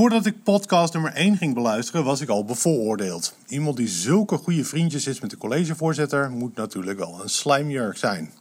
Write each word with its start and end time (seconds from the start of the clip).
Voordat 0.00 0.26
ik 0.26 0.42
podcast 0.42 0.92
nummer 0.92 1.12
1 1.12 1.36
ging 1.36 1.54
beluisteren, 1.54 2.04
was 2.04 2.20
ik 2.20 2.28
al 2.28 2.44
bevooroordeeld. 2.44 3.34
Iemand 3.48 3.76
die 3.76 3.88
zulke 3.88 4.36
goede 4.36 4.64
vriendjes 4.64 5.06
is 5.06 5.20
met 5.20 5.30
de 5.30 5.36
collegevoorzitter, 5.36 6.30
moet 6.30 6.56
natuurlijk 6.56 6.98
wel 6.98 7.20
een 7.22 7.28
slijmjurk 7.28 7.96
zijn. 7.96 8.32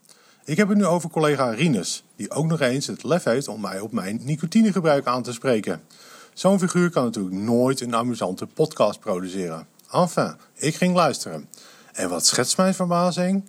Ik 0.46 0.58
heb 0.58 0.70
het 0.70 0.78
nu 0.78 0.86
over 0.86 1.10
collega 1.10 1.50
Rinus, 1.50 2.04
die 2.16 2.32
ook 2.32 2.46
nog 2.46 2.62
eens 2.62 2.88
het 2.88 3.04
lef 3.04 3.24
heeft 3.24 3.48
om 3.48 3.62
mij 3.62 3.80
op 3.80 3.92
mijn 3.92 4.20
nicotinegebruik 4.24 5.06
aan 5.06 5.24
te 5.24 5.34
spreken. 5.34 5.82
Zo'n 6.34 6.60
figuur 6.60 6.90
kan 6.90 7.04
natuurlijk 7.04 7.36
nooit 7.36 7.82
een 7.82 7.96
amusante 7.96 8.46
podcast 8.46 9.00
produceren. 9.00 9.68
Enfin, 9.92 10.36
ik 10.56 10.76
ging 10.76 10.96
luisteren. 10.96 11.50
En 11.94 12.10
wat 12.10 12.26
schetst 12.26 12.58
mijn 12.58 12.74
verbazing? 12.74 13.44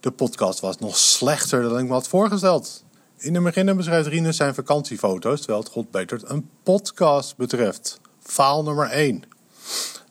De 0.00 0.10
podcast 0.10 0.60
was 0.60 0.78
nog 0.78 0.96
slechter 0.96 1.62
dan 1.62 1.78
ik 1.78 1.86
me 1.86 1.92
had 1.92 2.08
voorgesteld. 2.08 2.84
In 3.18 3.32
de 3.32 3.40
begin 3.40 3.76
beschrijft 3.76 4.08
Rinus 4.08 4.36
zijn 4.36 4.54
vakantiefoto's, 4.54 5.38
terwijl 5.38 5.60
het 5.60 5.72
God 5.72 5.90
betert 5.90 6.30
een 6.30 6.48
podcast 6.62 7.36
betreft. 7.36 8.00
Faal 8.20 8.62
nummer 8.62 8.88
1. 8.88 9.22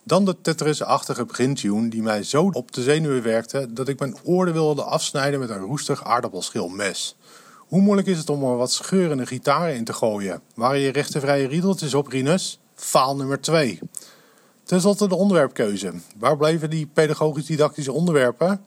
Dan 0.02 0.24
de 0.24 0.36
Tetris-achtige 0.40 1.24
begintune 1.24 1.88
die 1.88 2.02
mij 2.02 2.22
zo 2.22 2.50
op 2.52 2.72
de 2.72 2.82
zenuwen 2.82 3.22
werkte 3.22 3.72
dat 3.72 3.88
ik 3.88 3.98
mijn 3.98 4.16
oren 4.24 4.52
wilde 4.52 4.82
afsnijden 4.82 5.40
met 5.40 5.50
een 5.50 5.58
roestig 5.58 6.04
aardappelschilmes. 6.04 7.16
Hoe 7.56 7.80
moeilijk 7.80 8.08
is 8.08 8.18
het 8.18 8.30
om 8.30 8.44
er 8.44 8.56
wat 8.56 8.72
scheurende 8.72 9.26
gitaren 9.26 9.74
in 9.74 9.84
te 9.84 9.92
gooien? 9.92 10.42
Waren 10.54 10.80
je 10.80 10.92
rechtenvrije 10.92 11.46
riedeltjes 11.46 11.94
op, 11.94 12.06
Rinus? 12.06 12.58
Faal 12.74 13.16
nummer 13.16 13.40
2. 13.40 13.78
Ten 14.64 14.80
slotte 14.80 15.08
de 15.08 15.16
onderwerpkeuze. 15.16 15.92
Waar 16.18 16.36
bleven 16.36 16.70
die 16.70 16.86
pedagogisch-didactische 16.86 17.92
onderwerpen? 17.92 18.64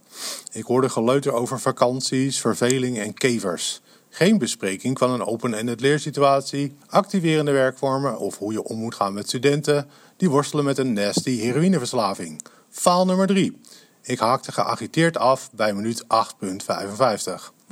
Ik 0.51 0.65
hoorde 0.65 0.89
geleuter 0.89 1.33
over 1.33 1.59
vakanties, 1.59 2.41
verveling 2.41 2.99
en 2.99 3.13
kevers. 3.13 3.81
Geen 4.09 4.37
bespreking 4.37 4.97
van 4.97 5.11
een 5.11 5.25
open-ended 5.25 5.79
leersituatie, 5.79 6.75
activerende 6.87 7.51
werkvormen 7.51 8.19
of 8.19 8.37
hoe 8.37 8.51
je 8.51 8.63
om 8.63 8.77
moet 8.77 8.95
gaan 8.95 9.13
met 9.13 9.27
studenten 9.27 9.89
die 10.17 10.29
worstelen 10.29 10.65
met 10.65 10.77
een 10.77 10.93
nasty 10.93 11.37
heroïneverslaving. 11.37 12.41
Faal 12.69 13.05
nummer 13.05 13.27
3. 13.27 13.61
Ik 14.01 14.19
haakte 14.19 14.51
geagiteerd 14.51 15.17
af 15.17 15.51
bij 15.51 15.73
minuut 15.73 16.03
8.55. 16.03 16.07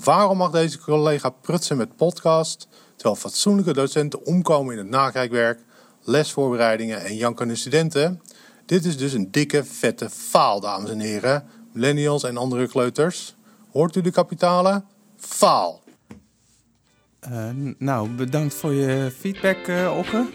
Waarom 0.03 0.37
mag 0.37 0.51
deze 0.51 0.79
collega 0.79 1.29
prutsen 1.29 1.77
met 1.77 1.95
podcast, 1.95 2.67
terwijl 2.95 3.15
fatsoenlijke 3.15 3.73
docenten 3.73 4.25
omkomen 4.25 4.73
in 4.73 4.79
het 4.79 4.89
nakijkwerk, 4.89 5.59
lesvoorbereidingen 6.03 7.03
en 7.03 7.15
jankende 7.15 7.55
studenten? 7.55 8.21
Dit 8.65 8.85
is 8.85 8.97
dus 8.97 9.13
een 9.13 9.31
dikke, 9.31 9.63
vette 9.63 10.09
faal, 10.09 10.59
dames 10.59 10.89
en 10.89 10.99
heren, 10.99 11.47
millennials 11.73 12.23
en 12.23 12.37
andere 12.37 12.67
kleuters. 12.67 13.35
Hoort 13.71 13.95
u 13.95 14.01
de 14.01 14.11
kapitalen? 14.11 14.85
Faal. 15.17 15.81
Uh, 17.31 17.73
nou, 17.77 18.09
bedankt 18.09 18.53
voor 18.53 18.73
je 18.73 19.11
feedback, 19.19 19.67
uh, 19.67 19.97
Okke. 19.97 20.25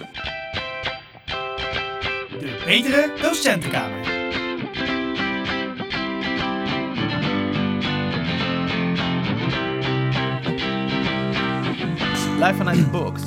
De 2.41 2.63
betere 2.67 3.13
docentenkamer. 3.23 3.99
Live 12.39 12.55
vanuit 12.55 12.79
de 12.79 12.87
box. 12.91 13.21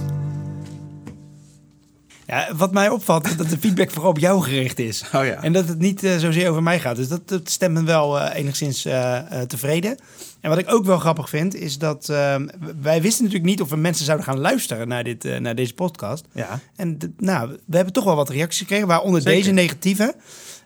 Ja, 2.27 2.55
wat 2.55 2.71
mij 2.71 2.89
opvalt 2.89 3.25
is 3.25 3.37
dat 3.37 3.49
de 3.49 3.57
feedback 3.57 3.91
vooral 3.91 4.09
op 4.09 4.19
jou 4.19 4.43
gericht 4.43 4.79
is. 4.79 5.03
Oh 5.13 5.25
ja. 5.25 5.43
En 5.43 5.53
dat 5.53 5.67
het 5.67 5.79
niet 5.79 6.03
uh, 6.03 6.17
zozeer 6.17 6.49
over 6.49 6.63
mij 6.63 6.79
gaat. 6.79 6.95
Dus 6.95 7.07
dat, 7.07 7.27
dat 7.27 7.49
stemt 7.49 7.73
me 7.73 7.83
wel 7.83 8.17
uh, 8.17 8.29
enigszins 8.33 8.85
uh, 8.85 9.17
tevreden. 9.47 9.97
En 10.45 10.51
wat 10.51 10.59
ik 10.59 10.71
ook 10.71 10.85
wel 10.85 10.97
grappig 10.97 11.29
vind, 11.29 11.55
is 11.55 11.77
dat 11.77 12.09
ehm, 12.09 12.47
wij 12.81 13.01
wisten 13.01 13.23
natuurlijk 13.23 13.49
niet 13.49 13.61
of 13.61 13.69
we 13.69 13.75
mensen 13.75 14.05
zouden 14.05 14.25
gaan 14.25 14.39
luisteren 14.39 14.87
naar, 14.87 15.03
dit, 15.03 15.39
naar 15.39 15.55
deze 15.55 15.73
podcast. 15.73 16.25
Ja. 16.31 16.59
En 16.75 16.97
nou, 17.17 17.49
we 17.65 17.75
hebben 17.75 17.93
toch 17.93 18.03
wel 18.03 18.15
wat 18.15 18.29
reacties 18.29 18.59
gekregen, 18.59 18.87
waaronder 18.87 19.21
Zeker. 19.21 19.37
deze 19.37 19.51
negatieve. 19.51 20.15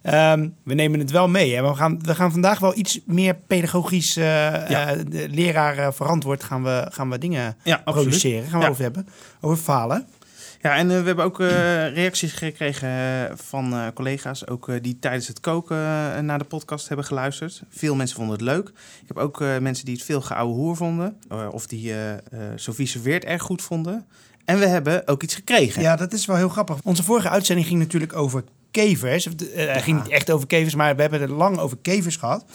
Um, 0.04 0.56
we 0.64 0.74
nemen 0.74 1.00
het 1.00 1.12
wel 1.12 1.28
mee. 1.28 1.56
Hè. 1.56 1.62
We, 1.62 1.76
gaan, 1.76 2.00
we 2.04 2.16
gaan 2.16 2.32
vandaag 2.32 2.60
wel 2.60 2.78
iets 2.78 3.00
meer 3.06 3.36
pedagogisch 3.48 4.14
ja. 4.14 4.96
leraar 5.30 5.94
verantwoord 5.94 6.44
gaan 6.44 6.64
we, 6.64 6.88
gaan 6.92 7.10
we 7.10 7.18
dingen 7.18 7.58
ja, 7.64 7.82
produceren. 7.86 8.48
Gaan 8.50 8.60
we 8.60 8.66
ja. 8.66 8.72
over 8.72 8.84
hebben. 8.84 9.08
Over 9.42 9.58
falen. 9.58 10.08
Ja, 10.62 10.76
en 10.76 10.90
uh, 10.90 11.00
we 11.00 11.06
hebben 11.06 11.26
ook 11.26 11.40
uh, 11.40 11.48
reacties 11.94 12.34
gekregen 12.34 12.90
van 13.38 13.74
uh, 13.74 13.88
collega's, 13.94 14.48
ook 14.48 14.72
die 14.82 15.00
tijdens 15.00 15.28
het 15.28 15.40
koken 15.40 15.78
naar 16.26 16.38
de 16.38 16.46
podcast 16.46 16.88
hebben 16.88 17.06
geluisterd. 17.06 17.64
Veel 17.70 17.96
mensen 17.96 18.16
vonden 18.16 18.36
het 18.36 18.46
leuk. 18.46 18.68
Ik 19.02 19.08
heb 19.08 19.18
ook 19.18 19.40
mensen 19.40 19.86
die 19.86 19.94
het 19.96 20.04
veel 20.04 20.22
geouwe 20.22 20.54
hoer 20.54 20.76
vonden, 20.76 21.18
of 21.52 21.68
die 21.68 21.94
Sophie 22.56 22.88
serveert 22.88 23.26
erg 23.26 23.42
goed 23.42 23.62
vonden. 23.62 24.08
En 24.46 24.60
we 24.60 24.66
hebben 24.66 25.08
ook 25.08 25.24
iets 25.24 25.36
gekregen. 25.36 25.82
Ja, 25.82 25.96
dat 25.96 26.14
is 26.14 26.26
wel 26.26 26.36
heel 26.36 26.50
grappig. 26.50 26.78
Onze 26.84 27.04
vorige 27.04 27.30
uitzending 27.30 27.68
ging 27.68 27.80
natuurlijk 27.80 28.16
over 28.16 28.44
kevers. 28.72 29.26
Het 29.26 29.82
ging 29.82 30.04
niet 30.04 30.12
echt 30.12 30.32
over 30.32 30.48
kevers, 30.48 30.76
maar 30.76 30.96
we 30.96 31.02
hebben 31.02 31.22
het 31.22 31.30
lang 31.30 31.58
over 31.58 31.78
kevers 31.82 32.16
gehad. 32.16 32.46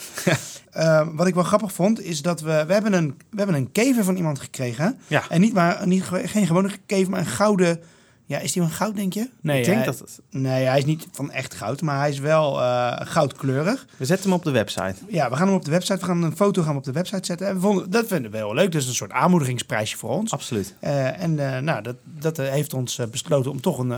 uh, 0.77 1.07
wat 1.11 1.27
ik 1.27 1.33
wel 1.33 1.43
grappig 1.43 1.73
vond, 1.73 2.01
is 2.01 2.21
dat 2.21 2.41
we... 2.41 2.63
We 2.67 2.73
hebben 2.73 2.93
een, 2.93 3.17
we 3.29 3.37
hebben 3.37 3.55
een 3.55 3.71
kever 3.71 4.03
van 4.03 4.15
iemand 4.15 4.39
gekregen. 4.39 4.99
Ja. 5.07 5.23
En 5.29 5.41
niet 5.41 5.53
maar, 5.53 5.87
niet, 5.87 6.03
geen 6.03 6.47
gewone 6.47 6.71
kever, 6.85 7.11
maar 7.11 7.19
een 7.19 7.25
gouden 7.25 7.81
ja, 8.25 8.39
is 8.39 8.51
die 8.51 8.61
van 8.61 8.71
goud, 8.71 8.95
denk 8.95 9.13
je? 9.13 9.29
Nee, 9.41 9.59
ik 9.59 9.65
denk 9.65 9.85
dat 9.85 9.99
het... 9.99 10.19
Nee, 10.29 10.65
hij 10.65 10.77
is 10.77 10.85
niet 10.85 11.07
van 11.11 11.31
echt 11.31 11.53
goud, 11.53 11.81
maar 11.81 11.99
hij 11.99 12.09
is 12.09 12.19
wel 12.19 12.59
uh, 12.59 12.93
goudkleurig. 12.99 13.87
We 13.97 14.05
zetten 14.05 14.29
hem 14.29 14.37
op 14.37 14.43
de 14.43 14.51
website. 14.51 14.95
Ja, 15.07 15.29
we 15.29 15.35
gaan 15.35 15.47
hem 15.47 15.55
op 15.55 15.65
de 15.65 15.71
website. 15.71 15.99
We 15.99 16.05
gaan 16.05 16.23
een 16.23 16.35
foto 16.35 16.61
gaan 16.61 16.71
we 16.71 16.77
op 16.77 16.83
de 16.83 16.91
website 16.91 17.25
zetten. 17.25 17.47
En 17.47 17.53
we 17.53 17.59
vonden, 17.59 17.89
dat 17.89 18.07
vinden 18.07 18.31
we 18.31 18.37
heel 18.37 18.53
leuk. 18.53 18.71
Dus 18.71 18.87
een 18.87 18.93
soort 18.93 19.11
aanmoedigingsprijsje 19.11 19.97
voor 19.97 20.09
ons. 20.09 20.31
Absoluut. 20.31 20.75
Uh, 20.81 21.21
en 21.21 21.31
uh, 21.37 21.57
nou, 21.57 21.81
dat, 21.81 21.95
dat 22.03 22.37
heeft 22.37 22.73
ons 22.73 22.99
besloten 23.11 23.51
om 23.51 23.61
toch 23.61 23.77
een 23.77 23.93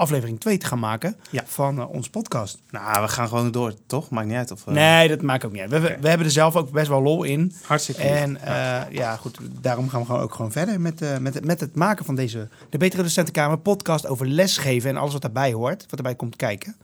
aflevering 0.00 0.40
2 0.40 0.58
te 0.58 0.66
gaan 0.66 0.78
maken 0.78 1.16
ja. 1.30 1.42
van 1.46 1.78
uh, 1.78 1.90
onze 1.90 2.10
podcast. 2.10 2.58
Nou, 2.70 3.02
we 3.02 3.08
gaan 3.08 3.28
gewoon 3.28 3.50
door, 3.50 3.74
toch? 3.86 4.10
Maakt 4.10 4.26
niet 4.26 4.36
uit. 4.36 4.50
Of, 4.50 4.66
uh... 4.66 4.74
Nee, 4.74 5.08
dat 5.08 5.22
maakt 5.22 5.44
ook 5.44 5.52
niet 5.52 5.60
uit. 5.60 5.70
We, 5.70 5.76
okay. 5.76 6.00
we, 6.00 6.08
hebben 6.08 6.26
er 6.26 6.32
zelf 6.32 6.56
ook 6.56 6.70
best 6.70 6.88
wel 6.88 7.02
lol 7.02 7.22
in. 7.22 7.54
Hartstikke 7.62 8.02
En 8.02 8.38
uh, 8.44 8.80
ja, 8.90 9.16
goed, 9.16 9.38
daarom 9.60 9.88
gaan 9.88 10.00
we 10.00 10.06
gewoon 10.06 10.20
ook 10.20 10.34
gewoon 10.34 10.52
verder 10.52 10.80
met, 10.80 11.20
met, 11.20 11.34
het, 11.34 11.44
met 11.44 11.60
het 11.60 11.74
maken 11.74 12.04
van 12.04 12.14
deze 12.14 12.48
De 12.70 12.78
Betere 12.78 13.02
Docentenkamer 13.02 13.58
podcast 13.58 14.06
over 14.06 14.26
lesgeven 14.26 14.90
en 14.90 14.96
alles 14.96 15.12
wat 15.12 15.22
daarbij 15.22 15.52
hoort, 15.52 15.86
wat 15.88 15.98
erbij 15.98 16.14
komt 16.14 16.36
kijken. 16.36 16.76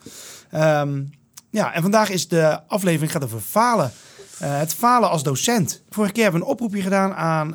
Um, 0.55 1.11
ja, 1.51 1.75
en 1.75 1.83
vandaag 1.83 2.11
is 2.11 2.29
de 2.29 2.61
aflevering 2.67 3.13
gaat 3.13 3.25
over 3.25 3.41
falen. 3.41 3.93
Het 4.39 4.75
falen 4.75 5.11
als 5.11 5.23
docent. 5.23 5.83
Vorige 5.91 6.13
keer 6.13 6.23
hebben 6.23 6.41
we 6.41 6.47
een 6.47 6.53
oproepje 6.53 6.83
gedaan 6.83 7.15
aan 7.15 7.55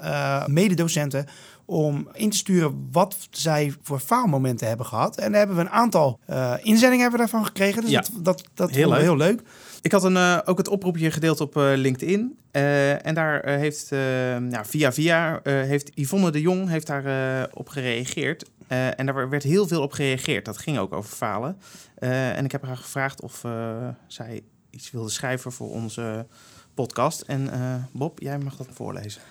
mededocenten 0.53 1.27
om 1.71 2.07
in 2.13 2.29
te 2.29 2.37
sturen 2.37 2.87
wat 2.91 3.27
zij 3.29 3.73
voor 3.81 3.99
faalmomenten 3.99 4.67
hebben 4.67 4.85
gehad. 4.85 5.17
En 5.17 5.29
daar 5.29 5.39
hebben 5.39 5.57
we 5.57 5.61
een 5.61 5.69
aantal 5.69 6.19
uh, 6.29 6.53
inzendingen 6.61 7.01
hebben 7.01 7.11
we 7.11 7.17
daarvan 7.17 7.45
gekregen. 7.45 7.81
Dus 7.81 7.91
ja. 7.91 7.99
dat, 7.99 8.23
dat, 8.23 8.43
dat 8.53 8.69
heel 8.69 8.89
leuk. 8.89 9.01
heel 9.01 9.17
leuk. 9.17 9.41
Ik 9.81 9.91
had 9.91 10.03
een, 10.03 10.15
uh, 10.15 10.39
ook 10.45 10.57
het 10.57 10.67
oproepje 10.67 11.11
gedeeld 11.11 11.41
op 11.41 11.57
uh, 11.57 11.71
LinkedIn. 11.75 12.37
Uh, 12.51 13.05
en 13.05 13.15
daar 13.15 13.45
heeft 13.45 13.87
ja, 14.49 14.65
via 14.65 14.93
via 14.93 15.39
heeft 15.43 15.91
Yvonne 15.93 16.31
de 16.31 16.41
Jong 16.41 16.69
heeft 16.69 16.87
daar 16.87 17.47
op 17.53 17.69
gereageerd. 17.69 18.49
en 18.67 19.05
daar 19.05 19.29
werd 19.29 19.43
heel 19.43 19.67
veel 19.67 19.81
op 19.81 19.91
gereageerd. 19.91 20.45
Dat 20.45 20.57
ging 20.57 20.77
ook 20.77 20.93
over 20.93 21.15
falen. 21.15 21.57
en 21.99 22.45
ik 22.45 22.51
heb 22.51 22.65
haar 22.65 22.77
gevraagd 22.77 23.21
of 23.21 23.43
zij 24.07 24.41
iets 24.69 24.91
wilde 24.91 25.09
schrijven 25.09 25.51
voor 25.51 25.69
onze 25.69 26.25
podcast. 26.73 27.21
En 27.21 27.49
Bob, 27.91 28.19
jij 28.19 28.37
mag 28.37 28.55
dat 28.55 28.67
voorlezen. 28.71 29.21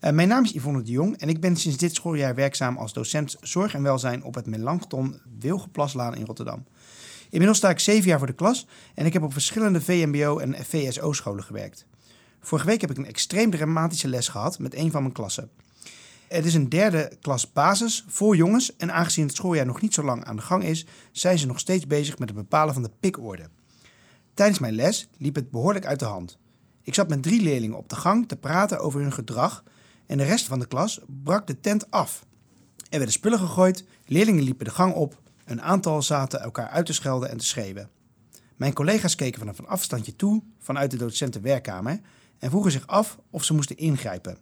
Uh, 0.00 0.10
mijn 0.10 0.28
naam 0.28 0.44
is 0.44 0.52
Yvonne 0.52 0.82
de 0.82 0.90
Jong 0.90 1.16
en 1.16 1.28
ik 1.28 1.40
ben 1.40 1.56
sinds 1.56 1.76
dit 1.76 1.94
schooljaar 1.94 2.34
werkzaam 2.34 2.76
als 2.76 2.92
docent 2.92 3.36
zorg 3.40 3.74
en 3.74 3.82
welzijn 3.82 4.24
op 4.24 4.34
het 4.34 4.46
Melanchthon 4.46 5.20
Wilgeplaslaan 5.38 6.16
in 6.16 6.24
Rotterdam. 6.24 6.64
Inmiddels 7.24 7.58
sta 7.58 7.70
ik 7.70 7.78
zeven 7.78 8.08
jaar 8.08 8.18
voor 8.18 8.26
de 8.26 8.32
klas 8.32 8.66
en 8.94 9.06
ik 9.06 9.12
heb 9.12 9.22
op 9.22 9.32
verschillende 9.32 9.80
VMBO- 9.80 10.38
en 10.38 10.64
VSO-scholen 10.64 11.44
gewerkt. 11.44 11.86
Vorige 12.40 12.66
week 12.66 12.80
heb 12.80 12.90
ik 12.90 12.96
een 12.96 13.06
extreem 13.06 13.50
dramatische 13.50 14.08
les 14.08 14.28
gehad 14.28 14.58
met 14.58 14.74
een 14.74 14.90
van 14.90 15.02
mijn 15.02 15.14
klassen. 15.14 15.50
Het 16.28 16.44
is 16.44 16.54
een 16.54 16.68
derde 16.68 17.12
klas 17.20 17.52
basis 17.52 18.04
voor 18.08 18.36
jongens 18.36 18.76
en 18.76 18.92
aangezien 18.92 19.26
het 19.26 19.36
schooljaar 19.36 19.66
nog 19.66 19.80
niet 19.80 19.94
zo 19.94 20.02
lang 20.02 20.24
aan 20.24 20.36
de 20.36 20.42
gang 20.42 20.64
is, 20.64 20.86
zijn 21.12 21.38
ze 21.38 21.46
nog 21.46 21.58
steeds 21.58 21.86
bezig 21.86 22.18
met 22.18 22.28
het 22.28 22.38
bepalen 22.38 22.74
van 22.74 22.82
de 22.82 22.90
pikorde. 23.00 23.48
Tijdens 24.34 24.58
mijn 24.58 24.74
les 24.74 25.08
liep 25.18 25.34
het 25.34 25.50
behoorlijk 25.50 25.86
uit 25.86 25.98
de 25.98 26.04
hand. 26.04 26.38
Ik 26.82 26.94
zat 26.94 27.08
met 27.08 27.22
drie 27.22 27.42
leerlingen 27.42 27.76
op 27.76 27.88
de 27.88 27.96
gang 27.96 28.28
te 28.28 28.36
praten 28.36 28.78
over 28.78 29.00
hun 29.00 29.12
gedrag 29.12 29.64
en 30.10 30.18
de 30.18 30.24
rest 30.24 30.46
van 30.46 30.58
de 30.58 30.66
klas 30.66 31.00
brak 31.06 31.46
de 31.46 31.60
tent 31.60 31.90
af. 31.90 32.24
Er 32.76 32.98
werden 32.98 33.12
spullen 33.12 33.38
gegooid, 33.38 33.84
leerlingen 34.06 34.42
liepen 34.42 34.64
de 34.64 34.70
gang 34.70 34.94
op, 34.94 35.20
een 35.44 35.62
aantal 35.62 36.02
zaten 36.02 36.40
elkaar 36.40 36.68
uit 36.68 36.86
te 36.86 36.92
schelden 36.92 37.30
en 37.30 37.36
te 37.36 37.44
schreeuwen. 37.46 37.90
Mijn 38.56 38.72
collega's 38.72 39.14
keken 39.14 39.38
vanaf 39.38 39.58
een 39.58 39.66
afstandje 39.66 40.16
toe 40.16 40.42
vanuit 40.58 40.90
de 40.90 40.96
docentenwerkkamer 40.96 42.00
en 42.38 42.50
vroegen 42.50 42.72
zich 42.72 42.86
af 42.86 43.18
of 43.30 43.44
ze 43.44 43.54
moesten 43.54 43.76
ingrijpen. 43.76 44.38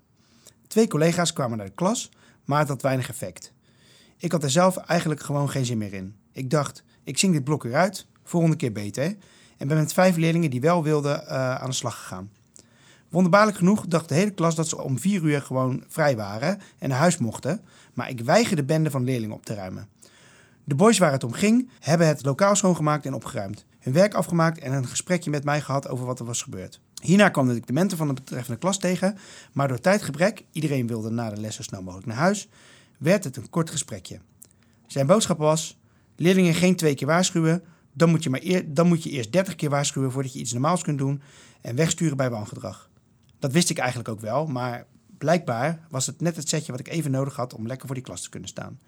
Twee 0.67 0.89
collega's 0.89 1.33
kwamen 1.33 1.59
naar 1.59 1.67
de 1.67 1.75
klas, 1.75 2.11
maar 2.45 2.59
het 2.59 2.69
had 2.69 2.83
weinig 2.83 3.09
effect. 3.09 3.53
Ik 4.17 4.33
had 4.33 4.43
er 4.43 4.51
zelf 4.51 4.77
eigenlijk 4.77 5.21
gewoon 5.23 5.51
geen 5.51 5.67
zin 5.67 5.79
meer 5.79 5.93
in. 5.93 6.17
Ik 6.33 6.51
dacht, 6.51 6.85
ik 7.05 7.19
zing 7.19 7.33
dit 7.33 7.45
blok 7.45 7.65
eruit, 7.65 8.07
volgende 8.25 8.57
keer 8.57 8.73
beter, 8.73 9.17
en 9.57 9.69
ben 9.69 9.77
met 9.77 9.93
vijf 9.93 10.17
leerlingen 10.17 10.51
die 10.51 10.61
wel 10.61 10.83
wilden 10.83 11.23
uh, 11.23 11.55
aan 11.55 11.71
de 11.71 11.77
slag 11.77 11.95
gegaan. 11.95 12.31
Wonderbaarlijk 13.09 13.57
genoeg 13.57 13.87
dacht 13.87 14.09
de 14.09 14.15
hele 14.15 14.31
klas 14.31 14.55
dat 14.55 14.69
ze 14.69 14.83
om 14.83 14.99
vier 14.99 15.23
uur 15.23 15.43
gewoon 15.43 15.85
vrij 15.89 16.17
waren 16.17 16.61
en 16.79 16.89
naar 16.89 16.99
huis 16.99 17.19
mochten. 17.19 17.61
Maar 17.95 18.09
ik 18.09 18.21
weigerde 18.21 18.57
de 18.57 18.65
bende 18.65 18.91
van 18.91 19.05
leerlingen 19.05 19.37
op 19.37 19.45
te 19.45 19.55
ruimen. 19.55 19.89
De 20.65 20.75
boys 20.75 20.99
waar 20.99 21.13
het 21.13 21.25
om 21.25 21.33
ging, 21.33 21.71
hebben 21.79 22.07
het 22.07 22.25
lokaal 22.25 22.57
schoongemaakt 22.57 23.07
en 23.07 23.15
opgeruimd. 23.15 23.65
Hun 23.79 23.93
werk 23.93 24.15
afgemaakt 24.15 24.59
en 24.59 24.73
een 24.73 24.87
gesprekje 24.87 25.31
met 25.31 25.45
mij 25.45 25.61
gehad 25.61 25.89
over 25.89 26.07
wat 26.07 26.19
er 26.19 26.25
was 26.25 26.43
gebeurd. 26.43 26.81
Hierna 27.03 27.29
kwam 27.29 27.51
ik 27.51 27.67
de 27.67 27.73
mentor 27.73 27.99
van 27.99 28.09
de 28.09 28.15
betreffende 28.15 28.59
klas 28.59 28.79
tegen, 28.79 29.19
maar 29.53 29.69
door 29.69 29.81
tijdgebrek, 29.81 30.45
iedereen 30.53 30.87
wilde 30.87 31.11
na 31.11 31.31
de 31.31 31.41
les 31.41 31.55
zo 31.55 31.63
snel 31.63 31.83
mogelijk 31.83 32.07
naar 32.07 32.17
huis, 32.17 32.49
werd 32.99 33.25
het 33.25 33.37
een 33.37 33.51
kort 33.51 33.71
gesprekje. 33.71 34.21
Zijn 34.87 35.07
boodschap 35.07 35.39
was: 35.39 35.79
leerlingen 36.17 36.55
geen 36.55 36.77
twee 36.77 36.95
keer 36.95 37.07
waarschuwen, 37.07 37.63
dan 37.93 38.11
moet 38.11 38.23
je, 38.23 38.31
maar 38.31 38.43
eer, 38.43 38.75
dan 38.75 38.87
moet 38.87 39.03
je 39.03 39.11
eerst 39.11 39.33
30 39.33 39.55
keer 39.55 39.71
waarschuwen 39.71 40.13
voordat 40.13 40.33
je 40.33 40.39
iets 40.39 40.53
normaals 40.53 40.83
kunt 40.83 40.99
doen 40.99 41.23
en 41.61 41.77
wegsturen 41.77 42.17
bij 42.17 42.31
wangedrag. 42.31 42.88
Dat 43.39 43.53
wist 43.53 43.71
ik 43.71 43.79
eigenlijk 43.79 44.09
ook 44.09 44.21
wel, 44.21 44.47
maar 44.47 44.87
blijkbaar 45.19 45.87
was 45.91 46.07
het 46.07 46.21
net 46.21 46.37
het 46.37 46.49
setje 46.49 46.73
wat 46.73 46.81
ik 46.81 46.89
even 46.89 47.11
nodig 47.11 47.37
had 47.37 47.55
om 47.55 47.67
lekker 47.67 47.87
voor 47.87 47.95
die 47.95 48.05
klas 48.05 48.23
te 48.23 48.31
kunnen 48.31 48.49
staan. 48.49 48.79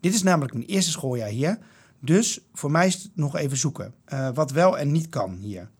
Dit 0.00 0.14
is 0.14 0.22
namelijk 0.22 0.54
mijn 0.54 0.66
eerste 0.66 0.90
schooljaar 0.90 1.28
hier, 1.28 1.58
dus 2.00 2.40
voor 2.52 2.70
mij 2.70 2.86
is 2.86 2.94
het 2.94 3.10
nog 3.14 3.36
even 3.36 3.56
zoeken 3.56 3.94
uh, 4.12 4.28
wat 4.34 4.50
wel 4.50 4.78
en 4.78 4.92
niet 4.92 5.08
kan 5.08 5.36
hier. 5.36 5.70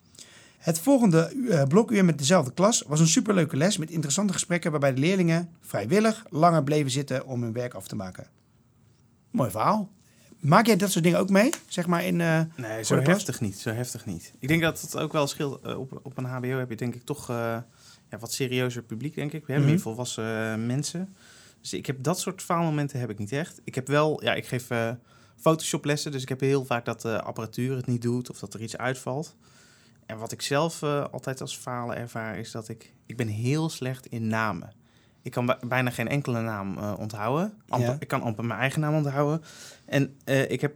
Het 0.59 0.79
volgende 0.79 1.33
uh, 1.35 1.63
blokuur 1.63 2.05
met 2.05 2.19
dezelfde 2.19 2.53
klas 2.53 2.85
was 2.87 3.01
een 3.01 3.09
superleuke 3.09 3.57
les 3.57 3.77
met 3.77 3.91
interessante 3.91 4.33
gesprekken 4.33 4.71
waarbij 4.71 4.95
de 4.95 5.01
leerlingen 5.01 5.51
vrijwillig 5.61 6.25
langer 6.31 6.65
bleven 6.65 6.91
zitten 6.91 7.27
om 7.27 7.43
hun 7.43 7.53
werk 7.53 7.75
af 7.75 7.87
te 7.87 7.97
maken. 7.97 8.27
Mooi 9.31 9.51
verhaal. 9.51 9.91
Maak 10.39 10.67
jij 10.67 10.77
dat 10.77 10.91
soort 10.91 11.05
dingen 11.05 11.19
ook 11.19 11.31
mee? 11.31 11.51
Zeg 11.69 11.87
maar 11.87 12.05
in. 12.05 12.19
Uh, 12.19 12.41
nee, 12.57 12.85
zo 12.85 12.97
heftig 12.97 13.41
niet. 13.41 13.59
Zo 13.59 13.71
heftig 13.71 14.07
niet. 14.07 14.33
Ik 14.39 14.49
denk 14.49 14.63
dat 14.63 14.81
het 14.81 14.97
ook 14.97 15.13
wel 15.13 15.27
scheelt. 15.27 15.75
Op, 15.77 16.01
op 16.03 16.19
een 16.19 16.25
HBO 16.25 16.59
heb 16.59 16.71
je 16.71 16.77
denk 16.77 16.95
ik 16.95 17.05
toch 17.05 17.31
ja, 18.13 18.19
wat 18.19 18.33
serieuzer 18.33 18.83
publiek, 18.83 19.15
denk 19.15 19.33
ik. 19.33 19.49
Mm 19.49 19.55
-hmm. 19.55 19.65
meer 19.65 19.81
volwassen 19.81 20.67
mensen. 20.67 21.15
Dus 21.61 21.73
ik 21.73 21.87
heb 21.87 22.03
dat 22.03 22.21
soort 22.21 22.43
faalmomenten 22.43 23.01
heb 23.01 23.11
ik 23.11 23.19
niet 23.19 23.33
echt. 23.33 23.61
Ik 23.65 23.75
heb 23.75 23.87
wel, 23.87 24.23
ja, 24.25 24.35
ik 24.35 24.47
geef 24.47 24.69
Photoshop 25.37 25.85
lessen, 25.85 26.13
dus 26.13 26.23
ik 26.23 26.29
heb 26.29 26.41
heel 26.41 26.65
vaak 26.65 26.85
dat 26.85 27.01
de 27.01 27.23
apparatuur 27.23 27.77
het 27.77 27.87
niet 27.87 28.03
doet 28.03 28.31
of 28.31 28.39
dat 28.39 28.55
er 28.55 28.63
iets 28.63 28.77
uitvalt. 28.77 29.37
En 30.07 30.19
wat 30.19 30.33
ik 30.33 30.43
zelf 30.43 30.83
altijd 30.83 31.41
als 31.41 31.57
falen 31.57 31.97
ervaar 31.97 32.39
is 32.39 32.51
dat 32.51 32.69
ik, 32.69 32.93
ik 33.07 33.17
ben 33.17 33.29
heel 33.29 33.69
slecht 33.69 34.07
in 34.07 34.27
namen. 34.27 34.73
Ik 35.23 35.31
kan 35.31 35.57
bijna 35.69 35.91
geen 35.91 36.09
enkele 36.09 36.41
naam 36.41 36.79
uh, 36.79 36.95
onthouden. 36.99 37.55
Amper, 37.69 37.89
ja. 37.89 37.97
Ik 37.99 38.09
kan 38.09 38.23
amper 38.23 38.45
mijn 38.45 38.61
eigen 38.61 38.81
naam 38.81 38.95
onthouden. 38.95 39.43
En 39.85 40.17
ik 40.49 40.61
heb 40.61 40.75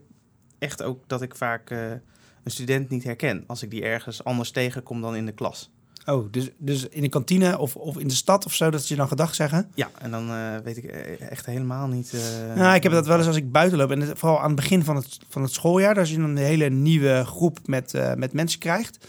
echt 0.58 0.82
ook 0.82 1.08
dat 1.08 1.22
ik 1.22 1.34
vaak 1.34 1.70
een 1.70 2.00
student 2.44 2.88
niet 2.88 3.04
herken 3.04 3.44
als 3.46 3.62
ik 3.62 3.70
die 3.70 3.82
ergens 3.82 4.24
anders 4.24 4.50
tegenkom 4.50 5.00
dan 5.00 5.16
in 5.16 5.26
de 5.26 5.32
klas. 5.32 5.70
Oh, 6.06 6.32
dus, 6.32 6.50
dus 6.58 6.88
in 6.88 7.02
de 7.02 7.08
kantine 7.08 7.58
of, 7.58 7.76
of 7.76 7.98
in 7.98 8.08
de 8.08 8.14
stad 8.14 8.46
of 8.46 8.54
zo, 8.54 8.70
dat 8.70 8.82
ze 8.82 8.92
je 8.92 8.98
dan 8.98 9.08
gedag 9.08 9.34
zeggen? 9.34 9.70
Ja, 9.74 9.90
en 9.98 10.10
dan 10.10 10.30
weet 10.62 10.76
ik 10.76 10.84
echt 10.84 11.46
helemaal 11.46 11.86
niet... 11.86 12.12
nou, 12.54 12.74
ik 12.74 12.82
heb 12.82 12.92
dat 12.92 13.06
wel 13.06 13.18
eens 13.18 13.26
als 13.26 13.36
ik 13.36 13.52
buiten 13.52 13.78
loop. 13.78 13.90
En 13.90 14.16
vooral 14.16 14.40
aan 14.40 14.46
het 14.46 14.56
begin 14.56 14.84
van 14.84 14.96
het, 14.96 15.18
van 15.28 15.42
het 15.42 15.52
schooljaar, 15.52 15.98
als 15.98 16.10
je 16.10 16.16
dan 16.16 16.24
een 16.24 16.36
hele 16.36 16.68
nieuwe 16.68 17.24
groep 17.24 17.58
met, 17.64 17.92
met 18.16 18.32
mensen 18.32 18.58
krijgt... 18.58 19.06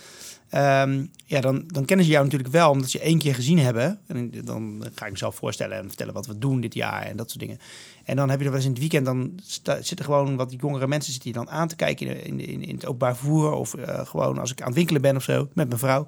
Um, 0.54 1.12
ja, 1.26 1.42
dan, 1.42 1.64
dan 1.68 1.86
kennen 1.86 2.06
ze 2.06 2.12
jou 2.12 2.24
natuurlijk 2.24 2.52
wel, 2.52 2.70
omdat 2.70 2.90
ze 2.90 3.00
één 3.00 3.20
keer 3.20 3.36
gezien 3.36 3.60
hebben. 3.60 4.00
En 4.08 4.32
dan 4.44 4.84
ga 4.96 5.06
ik 5.06 5.12
mezelf 5.12 5.36
voorstellen 5.36 5.78
en 5.78 5.88
vertellen 5.88 6.14
wat 6.14 6.26
we 6.26 6.38
doen 6.38 6.62
dit 6.62 6.74
jaar 6.74 7.02
en 7.02 7.18
dat 7.18 7.30
soort 7.30 7.40
dingen. 7.40 7.60
En 8.04 8.16
dan 8.16 8.30
heb 8.30 8.40
je 8.40 8.46
er 8.46 8.52
wel 8.52 8.60
eens 8.60 8.70
in 8.70 8.74
het 8.74 8.82
weekend, 8.82 9.06
dan 9.06 9.40
zitten 9.82 10.06
gewoon 10.06 10.36
wat 10.36 10.56
jongere 10.58 10.88
mensen 10.88 11.14
zitten 11.14 11.32
hier 11.32 11.44
dan 11.44 11.54
aan 11.54 11.68
te 11.68 11.76
kijken 11.76 12.26
in, 12.26 12.40
in, 12.40 12.64
in 12.64 12.76
het 12.76 12.86
openbaar 12.86 13.16
vervoer. 13.16 13.52
Of 13.52 13.76
uh, 13.76 14.06
gewoon 14.06 14.38
als 14.38 14.52
ik 14.52 14.62
aan 14.62 14.68
het 14.68 14.76
winkelen 14.76 15.02
ben 15.02 15.16
of 15.16 15.24
zo, 15.24 15.48
met 15.54 15.68
mijn 15.68 15.80
vrouw. 15.80 16.08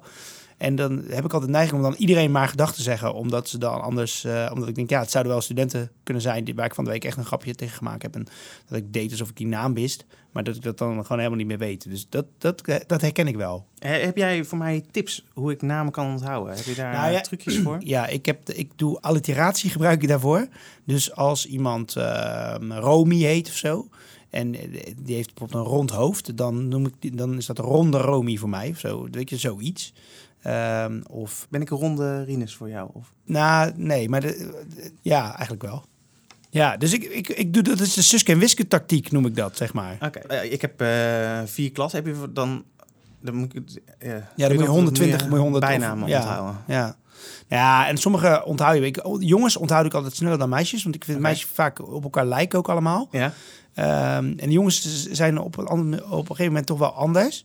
En 0.60 0.74
dan 0.74 1.04
heb 1.08 1.24
ik 1.24 1.32
altijd 1.32 1.50
neiging 1.50 1.76
om 1.76 1.82
dan 1.82 1.94
iedereen 1.98 2.30
maar 2.30 2.48
gedachten 2.48 2.76
te 2.76 2.82
zeggen. 2.82 3.14
Omdat 3.14 3.48
ze 3.48 3.58
dan 3.58 3.80
anders, 3.80 4.24
uh, 4.24 4.50
omdat 4.52 4.68
ik 4.68 4.74
denk, 4.74 4.90
ja, 4.90 5.00
het 5.00 5.10
zouden 5.10 5.32
wel 5.32 5.42
studenten 5.42 5.90
kunnen 6.02 6.22
zijn 6.22 6.44
die, 6.44 6.54
waar 6.54 6.64
ik 6.64 6.74
van 6.74 6.84
de 6.84 6.90
week 6.90 7.04
echt 7.04 7.16
een 7.16 7.24
grapje 7.24 7.54
tegen 7.54 7.76
gemaakt 7.76 8.02
heb. 8.02 8.14
En 8.14 8.26
dat 8.68 8.78
ik 8.78 8.92
deed 8.92 9.10
alsof 9.10 9.28
ik 9.28 9.36
die 9.36 9.46
naam 9.46 9.74
wist. 9.74 10.04
Maar 10.32 10.44
dat 10.44 10.56
ik 10.56 10.62
dat 10.62 10.78
dan 10.78 10.92
gewoon 11.02 11.18
helemaal 11.18 11.38
niet 11.38 11.46
meer 11.46 11.58
weet. 11.58 11.90
Dus 11.90 12.06
dat, 12.08 12.26
dat, 12.38 12.62
dat 12.86 13.00
herken 13.00 13.26
ik 13.26 13.36
wel. 13.36 13.66
Heb 13.78 14.16
jij 14.16 14.44
voor 14.44 14.58
mij 14.58 14.84
tips 14.90 15.24
hoe 15.32 15.52
ik 15.52 15.62
namen 15.62 15.92
kan 15.92 16.06
onthouden? 16.06 16.56
Heb 16.56 16.64
je 16.64 16.74
daar 16.74 16.92
nou, 16.92 17.12
ja, 17.12 17.20
trucjes 17.20 17.58
voor? 17.58 17.78
Ja, 17.94 18.06
ik, 18.06 18.26
heb, 18.26 18.50
ik 18.50 18.70
doe 18.76 19.00
alliteratie 19.00 19.70
gebruik 19.70 20.02
ik 20.02 20.08
daarvoor. 20.08 20.46
Dus 20.84 21.14
als 21.14 21.46
iemand 21.46 21.96
uh, 21.96 22.54
Romy 22.68 23.18
heet 23.18 23.48
of 23.48 23.54
zo. 23.54 23.88
En 24.30 24.50
die 24.96 25.14
heeft 25.14 25.34
bijvoorbeeld 25.34 25.66
een 25.66 25.72
rond 25.72 25.90
hoofd. 25.90 26.36
Dan, 26.36 26.68
noem 26.68 26.86
ik 26.86 26.94
die, 26.98 27.14
dan 27.14 27.36
is 27.36 27.46
dat 27.46 27.58
een 27.58 27.64
ronde 27.64 27.98
Romy 27.98 28.36
voor 28.36 28.48
mij. 28.48 28.68
Of 28.68 28.78
zo. 28.78 29.08
Weet 29.10 29.30
je, 29.30 29.36
zoiets. 29.36 29.92
Um, 30.46 31.02
of... 31.08 31.46
Ben 31.50 31.60
ik 31.60 31.70
een 31.70 31.76
ronde 31.76 32.24
Rinus 32.24 32.54
voor 32.54 32.68
jou? 32.68 32.90
Of? 32.92 33.12
Nou, 33.24 33.72
nee, 33.76 34.08
maar 34.08 34.20
de, 34.20 34.62
ja, 35.00 35.28
eigenlijk 35.28 35.62
wel. 35.62 35.84
Ja, 36.50 36.76
dus 36.76 36.92
ik, 36.92 37.04
ik, 37.04 37.28
ik 37.28 37.54
doe 37.54 37.62
dat 37.62 37.80
is 37.80 37.94
de 37.94 38.02
Suske 38.02 38.32
en 38.32 38.38
Wiske 38.38 38.68
tactiek, 38.68 39.10
noem 39.10 39.26
ik 39.26 39.36
dat, 39.36 39.56
zeg 39.56 39.72
maar. 39.72 39.94
Oké, 39.94 40.20
okay. 40.24 40.44
uh, 40.44 40.52
ik 40.52 40.60
heb 40.60 40.82
uh, 40.82 41.40
vier 41.44 41.72
klas. 41.72 41.92
Heb 41.92 42.06
je 42.06 42.32
dan... 42.32 42.64
Dan 43.22 43.34
moet 43.34 43.56
ik, 43.56 43.62
uh, 43.98 44.12
ja, 44.36 44.48
dan 44.48 44.54
moet 44.56 44.64
je 44.64 44.70
120, 44.70 45.22
moet 45.22 45.32
je 45.32 45.42
100 45.42 45.64
bijnamen 45.64 46.08
ja, 46.08 46.18
onthouden. 46.18 46.56
Ja. 46.66 46.96
Ja, 47.48 47.88
en 47.88 47.96
sommige 47.96 48.44
onthoud 48.44 48.76
je. 48.76 48.86
Ik, 48.86 49.00
jongens 49.18 49.56
onthoud 49.56 49.86
ik 49.86 49.94
altijd 49.94 50.14
sneller 50.14 50.38
dan 50.38 50.48
meisjes, 50.48 50.82
want 50.82 50.94
ik 50.94 51.04
vind 51.04 51.18
okay. 51.18 51.30
meisjes 51.30 51.50
vaak 51.50 51.88
op 51.88 52.02
elkaar 52.02 52.26
lijken 52.26 52.58
ook 52.58 52.68
allemaal. 52.68 53.08
Ja. 53.10 53.32
Um, 53.74 53.84
en 53.84 54.36
de 54.36 54.50
jongens 54.50 55.06
zijn 55.10 55.38
op 55.38 55.56
een, 55.56 55.66
ander, 55.66 56.04
op 56.04 56.18
een 56.18 56.26
gegeven 56.26 56.46
moment 56.46 56.66
toch 56.66 56.78
wel 56.78 56.92
anders. 56.92 57.44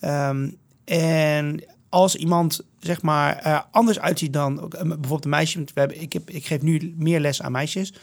Um, 0.00 0.56
en 0.84 1.64
als 1.88 2.16
iemand 2.16 2.60
zeg 2.78 3.02
maar 3.02 3.66
anders 3.70 4.00
uitziet 4.00 4.32
dan 4.32 4.52
uh, 4.54 4.68
bijvoorbeeld 4.68 5.24
een 5.24 5.30
meisje. 5.30 5.58
We 5.58 5.80
hebben, 5.80 6.00
ik, 6.00 6.14
ik 6.14 6.46
geef 6.46 6.62
nu 6.62 6.94
meer 6.96 7.20
les 7.20 7.42
aan 7.42 7.52
meisjes. 7.52 7.94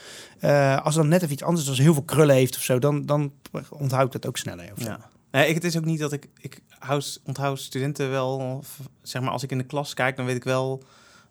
Uh, 0.41 0.85
als 0.85 0.95
dan 0.95 1.07
net 1.07 1.21
even 1.21 1.33
iets 1.33 1.43
anders, 1.43 1.69
als 1.69 1.77
heel 1.77 1.93
veel 1.93 2.03
krullen 2.03 2.35
heeft 2.35 2.55
of 2.55 2.63
zo, 2.63 2.79
dan, 2.79 3.05
dan 3.05 3.31
onthoud 3.69 4.05
ik 4.05 4.11
dat 4.11 4.27
ook 4.27 4.37
sneller. 4.37 4.71
Of 4.77 4.83
ja. 4.83 5.09
Nee, 5.31 5.47
ik, 5.47 5.55
het 5.55 5.63
is 5.63 5.77
ook 5.77 5.85
niet 5.85 5.99
dat 5.99 6.11
ik, 6.11 6.27
ik 6.39 6.61
houd, 6.79 7.21
onthoud 7.23 7.59
studenten 7.59 8.09
wel, 8.09 8.63
zeg 9.01 9.21
maar 9.21 9.31
als 9.31 9.43
ik 9.43 9.51
in 9.51 9.57
de 9.57 9.63
klas 9.63 9.93
kijk, 9.93 10.15
dan 10.15 10.25
weet 10.25 10.35
ik 10.35 10.43
wel 10.43 10.83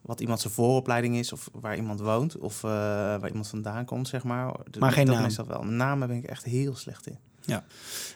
wat 0.02 0.20
iemand 0.20 0.40
zijn 0.40 0.52
vooropleiding 0.52 1.16
is 1.16 1.32
of 1.32 1.50
waar 1.52 1.76
iemand 1.76 2.00
woont 2.00 2.38
of 2.38 2.60
waar 2.60 3.28
iemand 3.28 3.48
vandaan 3.48 3.84
komt, 3.84 4.08
zeg 4.08 4.24
maar. 4.24 4.52
Maar 4.78 4.92
geen 4.92 5.06
dat 5.06 5.14
naam. 5.14 5.24
Meestal 5.24 5.46
wel. 5.46 5.64
Namen 5.64 6.08
ben 6.08 6.16
ik 6.16 6.24
echt 6.24 6.44
heel 6.44 6.76
slecht 6.76 7.06
in. 7.06 7.18
Ja. 7.48 7.64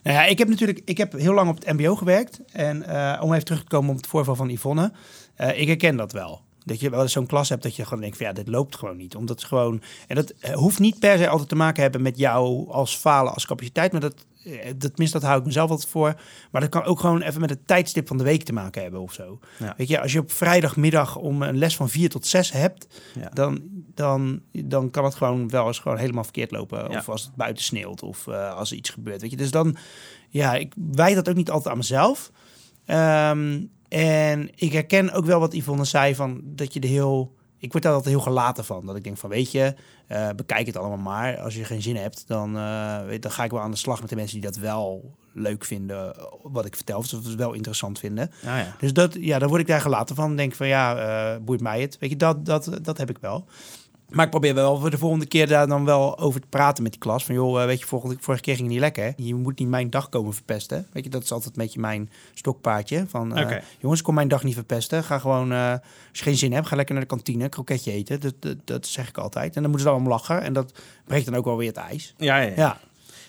Nou 0.03 0.17
ja, 0.17 0.25
ik 0.25 0.39
heb 0.39 0.49
natuurlijk 0.49 0.81
ik 0.85 0.99
heb 0.99 1.13
heel 1.13 1.35
lang 1.35 1.49
op 1.51 1.65
het 1.65 1.73
MBO 1.79 1.97
gewerkt. 1.97 2.41
En 2.53 2.83
uh, 2.89 3.21
om 3.23 3.33
even 3.33 3.45
terug 3.45 3.61
te 3.61 3.69
komen 3.69 3.91
op 3.91 3.97
het 3.97 4.07
voorval 4.07 4.37
van 4.37 4.49
Yvonne. 4.49 4.93
Uh, 5.41 5.61
ik 5.61 5.67
herken 5.67 5.97
dat 5.97 6.13
wel. 6.13 6.43
Dat 6.65 6.81
je 6.81 6.91
wel 6.91 7.03
eens 7.03 7.13
zo'n 7.13 7.27
klas 7.27 7.49
hebt 7.49 7.63
dat 7.63 7.77
je 7.77 7.85
gewoon 7.85 8.01
denkt 8.01 8.17
van 8.17 8.27
ja, 8.27 8.33
dit 8.33 8.49
loopt 8.49 8.77
gewoon 8.77 8.97
niet. 8.97 9.15
Omdat 9.17 9.39
het 9.41 9.49
gewoon. 9.49 9.83
En 10.07 10.15
dat 10.17 10.35
hoeft 10.53 10.79
niet 10.79 10.99
per 10.99 11.19
se 11.19 11.29
altijd 11.29 11.49
te 11.49 11.55
maken 11.55 11.83
hebben 11.83 12.03
met 12.03 12.19
jou 12.19 12.71
als 12.71 12.97
falen 12.97 13.35
als 13.35 13.47
capaciteit. 13.47 13.93
Maar 13.93 14.01
dat, 14.01 14.15
dat 14.77 14.81
tenminste, 14.81 15.19
dat 15.19 15.23
hou 15.29 15.39
ik 15.41 15.47
mezelf 15.47 15.71
altijd 15.71 15.89
voor. 15.91 16.21
Maar 16.51 16.61
dat 16.61 16.71
kan 16.71 16.85
ook 16.85 17.01
gewoon 17.01 17.23
even 17.23 17.41
met 17.41 17.51
het 17.51 17.67
tijdstip 17.67 18.07
van 18.09 18.17
de 18.19 18.25
week 18.25 18.43
te 18.43 18.53
maken 18.53 18.83
hebben 18.83 19.01
of 19.01 19.13
zo. 19.13 19.39
Ja. 19.59 19.75
Weet 19.77 19.89
je, 19.89 20.01
als 20.01 20.13
je 20.13 20.19
op 20.19 20.33
vrijdagmiddag 20.33 21.17
om 21.17 21.43
een 21.43 21.59
les 21.59 21.77
van 21.77 21.89
vier 21.89 22.09
tot 22.09 22.27
zes 22.27 22.53
hebt, 22.53 22.87
Ja. 23.21 23.29
dan, 23.29 23.63
dan, 23.95 24.41
dan 24.53 24.91
kan 24.91 25.05
het 25.05 25.15
gewoon 25.15 25.49
wel 25.49 25.67
eens 25.67 25.79
gewoon 25.79 25.99
helemaal 25.99 26.25
verkeerd 26.25 26.51
lopen. 26.51 26.91
Ja. 26.91 26.99
Of 26.99 27.09
als 27.09 27.23
het 27.23 27.35
buiten 27.35 27.65
sneeuwt 27.65 28.03
of 28.03 28.27
eh, 28.27 28.55
als 28.55 28.71
er 28.71 28.77
iets 28.77 28.91
gebeurt. 28.91 29.21
Weet 29.21 29.31
je, 29.31 29.37
dus 29.37 29.51
dan, 29.51 29.77
ja, 30.29 30.55
ik 30.55 30.73
wijd 30.93 31.15
dat 31.15 31.29
ook 31.29 31.35
niet 31.37 31.51
altijd 31.51 31.71
aan 31.73 31.79
mezelf. 31.79 32.31
Ehm, 32.85 33.61
en 33.93 34.51
ik 34.55 34.73
herken 34.73 35.13
ook 35.13 35.25
wel 35.25 35.41
wat 35.41 35.55
Yvonne 35.55 35.85
zei 35.85 36.15
van 36.15 36.41
dat 36.45 36.75
je 36.75 36.81
er 36.81 36.89
heel. 36.89 37.35
Ik 37.59 37.73
word 37.73 37.85
daar 37.85 37.93
altijd 37.93 38.15
heel 38.15 38.23
gelaten 38.23 38.65
van. 38.65 38.87
Dat 38.87 38.97
ik 38.97 39.05
denk 39.05 39.17
van, 39.17 39.31
weet 39.31 39.53
je, 39.53 39.75
eh, 40.07 40.29
bekijk 40.37 40.67
het 40.67 40.77
allemaal 40.77 41.13
maar. 41.13 41.39
Als 41.39 41.55
je 41.55 41.65
geen 41.65 41.83
zin 41.83 41.97
hebt, 41.97 42.25
dan, 42.27 42.57
eh, 42.57 43.05
weet, 43.05 43.23
dan 43.23 43.31
ga 43.31 43.45
ik 43.45 43.51
wel 43.51 43.61
aan 43.61 43.71
de 43.71 43.77
slag 43.77 44.01
met 44.01 44.11
de 44.11 44.17
mensen 44.17 44.41
die 44.41 44.51
dat 44.51 44.57
wel 44.57 45.15
leuk 45.33 45.65
vinden, 45.65 46.17
wat 46.43 46.65
ik 46.65 46.77
vertel. 46.77 46.99
Of 46.99 47.07
ze 47.07 47.17
het 47.17 47.35
wel 47.35 47.53
interessant 47.53 47.99
vinden. 47.99 48.31
Ah, 48.45 48.45
ja. 48.45 48.77
Dus 48.79 48.93
dat, 48.93 49.17
ja, 49.21 49.39
dan 49.39 49.49
word 49.49 49.61
ik 49.61 49.67
daar 49.67 49.81
gelaten 49.81 50.17
van. 50.17 50.37
Denk 50.37 50.55
van, 50.55 50.67
ja, 50.67 50.97
eh 50.97 51.41
boeit 51.45 51.61
mij 51.61 51.81
het. 51.81 51.99
Weet 51.99 52.11
je, 52.11 52.17
dat, 52.17 52.45
dat, 52.47 52.79
dat 52.83 52.99
heb 52.99 53.11
ik 53.11 53.19
wel. 53.21 53.47
Maar 54.13 54.25
ik 54.25 54.31
probeer 54.31 54.55
wel 54.55 54.79
voor 54.79 54.91
de 54.91 54.99
volgende 54.99 55.27
keer 55.27 55.47
daar 55.47 55.67
dan 55.67 55.85
wel 55.85 56.19
over 56.19 56.41
te 56.41 56.47
praten 56.47 56.83
met 56.83 56.93
die 56.93 57.01
klas. 57.01 57.25
Van 57.25 57.35
joh, 57.35 57.61
eh, 57.61 57.67
weet 57.67 57.81
je, 57.81 57.87
vorige, 57.87 58.17
vorige 58.21 58.43
keer 58.43 58.55
ging 58.55 58.67
het 58.67 58.73
niet 58.77 58.85
lekker. 58.85 59.13
Je 59.17 59.35
moet 59.35 59.59
niet 59.59 59.69
mijn 59.69 59.91
dag 59.91 60.09
komen 60.09 60.35
verpesten. 60.35 60.87
Weet 60.93 61.05
je, 61.05 61.11
dat 61.11 61.23
is 61.23 61.33
altijd 61.33 61.57
een 61.57 61.63
beetje 61.63 61.81
mijn 61.81 62.11
stokpaardje. 62.35 63.05
Van 63.09 63.37
eh, 63.37 63.45
Oké. 63.45 63.63
jongens, 63.81 64.03
kom 64.03 64.15
mijn 64.15 64.29
dag 64.29 64.43
niet 64.45 64.55
verpesten. 64.55 65.05
Ga 65.05 65.19
gewoon, 65.19 65.53
eh, 65.53 65.71
als 65.71 66.19
je 66.19 66.23
geen 66.23 66.37
zin 66.37 66.53
hebt, 66.53 66.67
ga 66.67 66.77
lekker 66.77 66.95
naar 66.95 67.03
de 67.05 67.09
kantine, 67.11 67.49
kroketje 67.49 67.93
eten. 67.93 68.21
Dat, 68.21 68.35
dat, 68.39 68.57
dat 68.65 68.87
zeg 68.87 69.09
ik 69.09 69.19
altijd. 69.19 69.57
En 69.57 69.63
dan 69.63 69.71
moeten 69.71 69.89
ze 69.89 69.95
dan 69.95 70.03
om 70.05 70.09
lachen. 70.09 70.43
En 70.43 70.53
dat 70.53 70.73
breekt 71.05 71.25
dan 71.25 71.35
ook 71.35 71.45
wel 71.45 71.57
weer 71.57 71.69
het 71.69 71.77
ijs. 71.77 72.15
Ja, 72.17 72.37
ja, 72.37 72.49
ja. 72.49 72.55
Ja, 72.57 72.79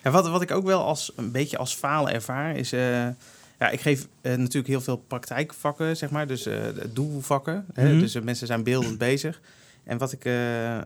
Ja, 0.04 0.12
wat, 0.12 0.30
wat 0.30 0.42
ik 0.42 0.52
ook 0.52 0.66
wel 0.66 0.84
als 0.84 1.12
een 1.16 1.32
beetje 1.32 1.58
als 1.58 1.74
falen 1.76 2.14
ervaar 2.14 2.56
is. 2.56 2.70
ja, 2.70 3.70
ik 3.72 3.82
geef 3.82 4.08
natuurlijk 4.22 4.68
heel 4.68 4.82
veel 4.82 4.98
praktijkvakken, 4.98 5.98
zeg 5.98 6.10
maar. 6.10 6.28
Dus 6.28 6.48
doelvakken. 6.94 7.66
hè. 7.74 7.90
Mhm. 7.90 8.00
Dus 8.00 8.20
mensen 8.20 8.48
zijn 8.48 8.64
beeldend 8.64 8.98
bezig. 8.98 9.42
En 9.84 9.98
wat 9.98 10.12
ik 10.12 10.26
eh, 10.26 10.82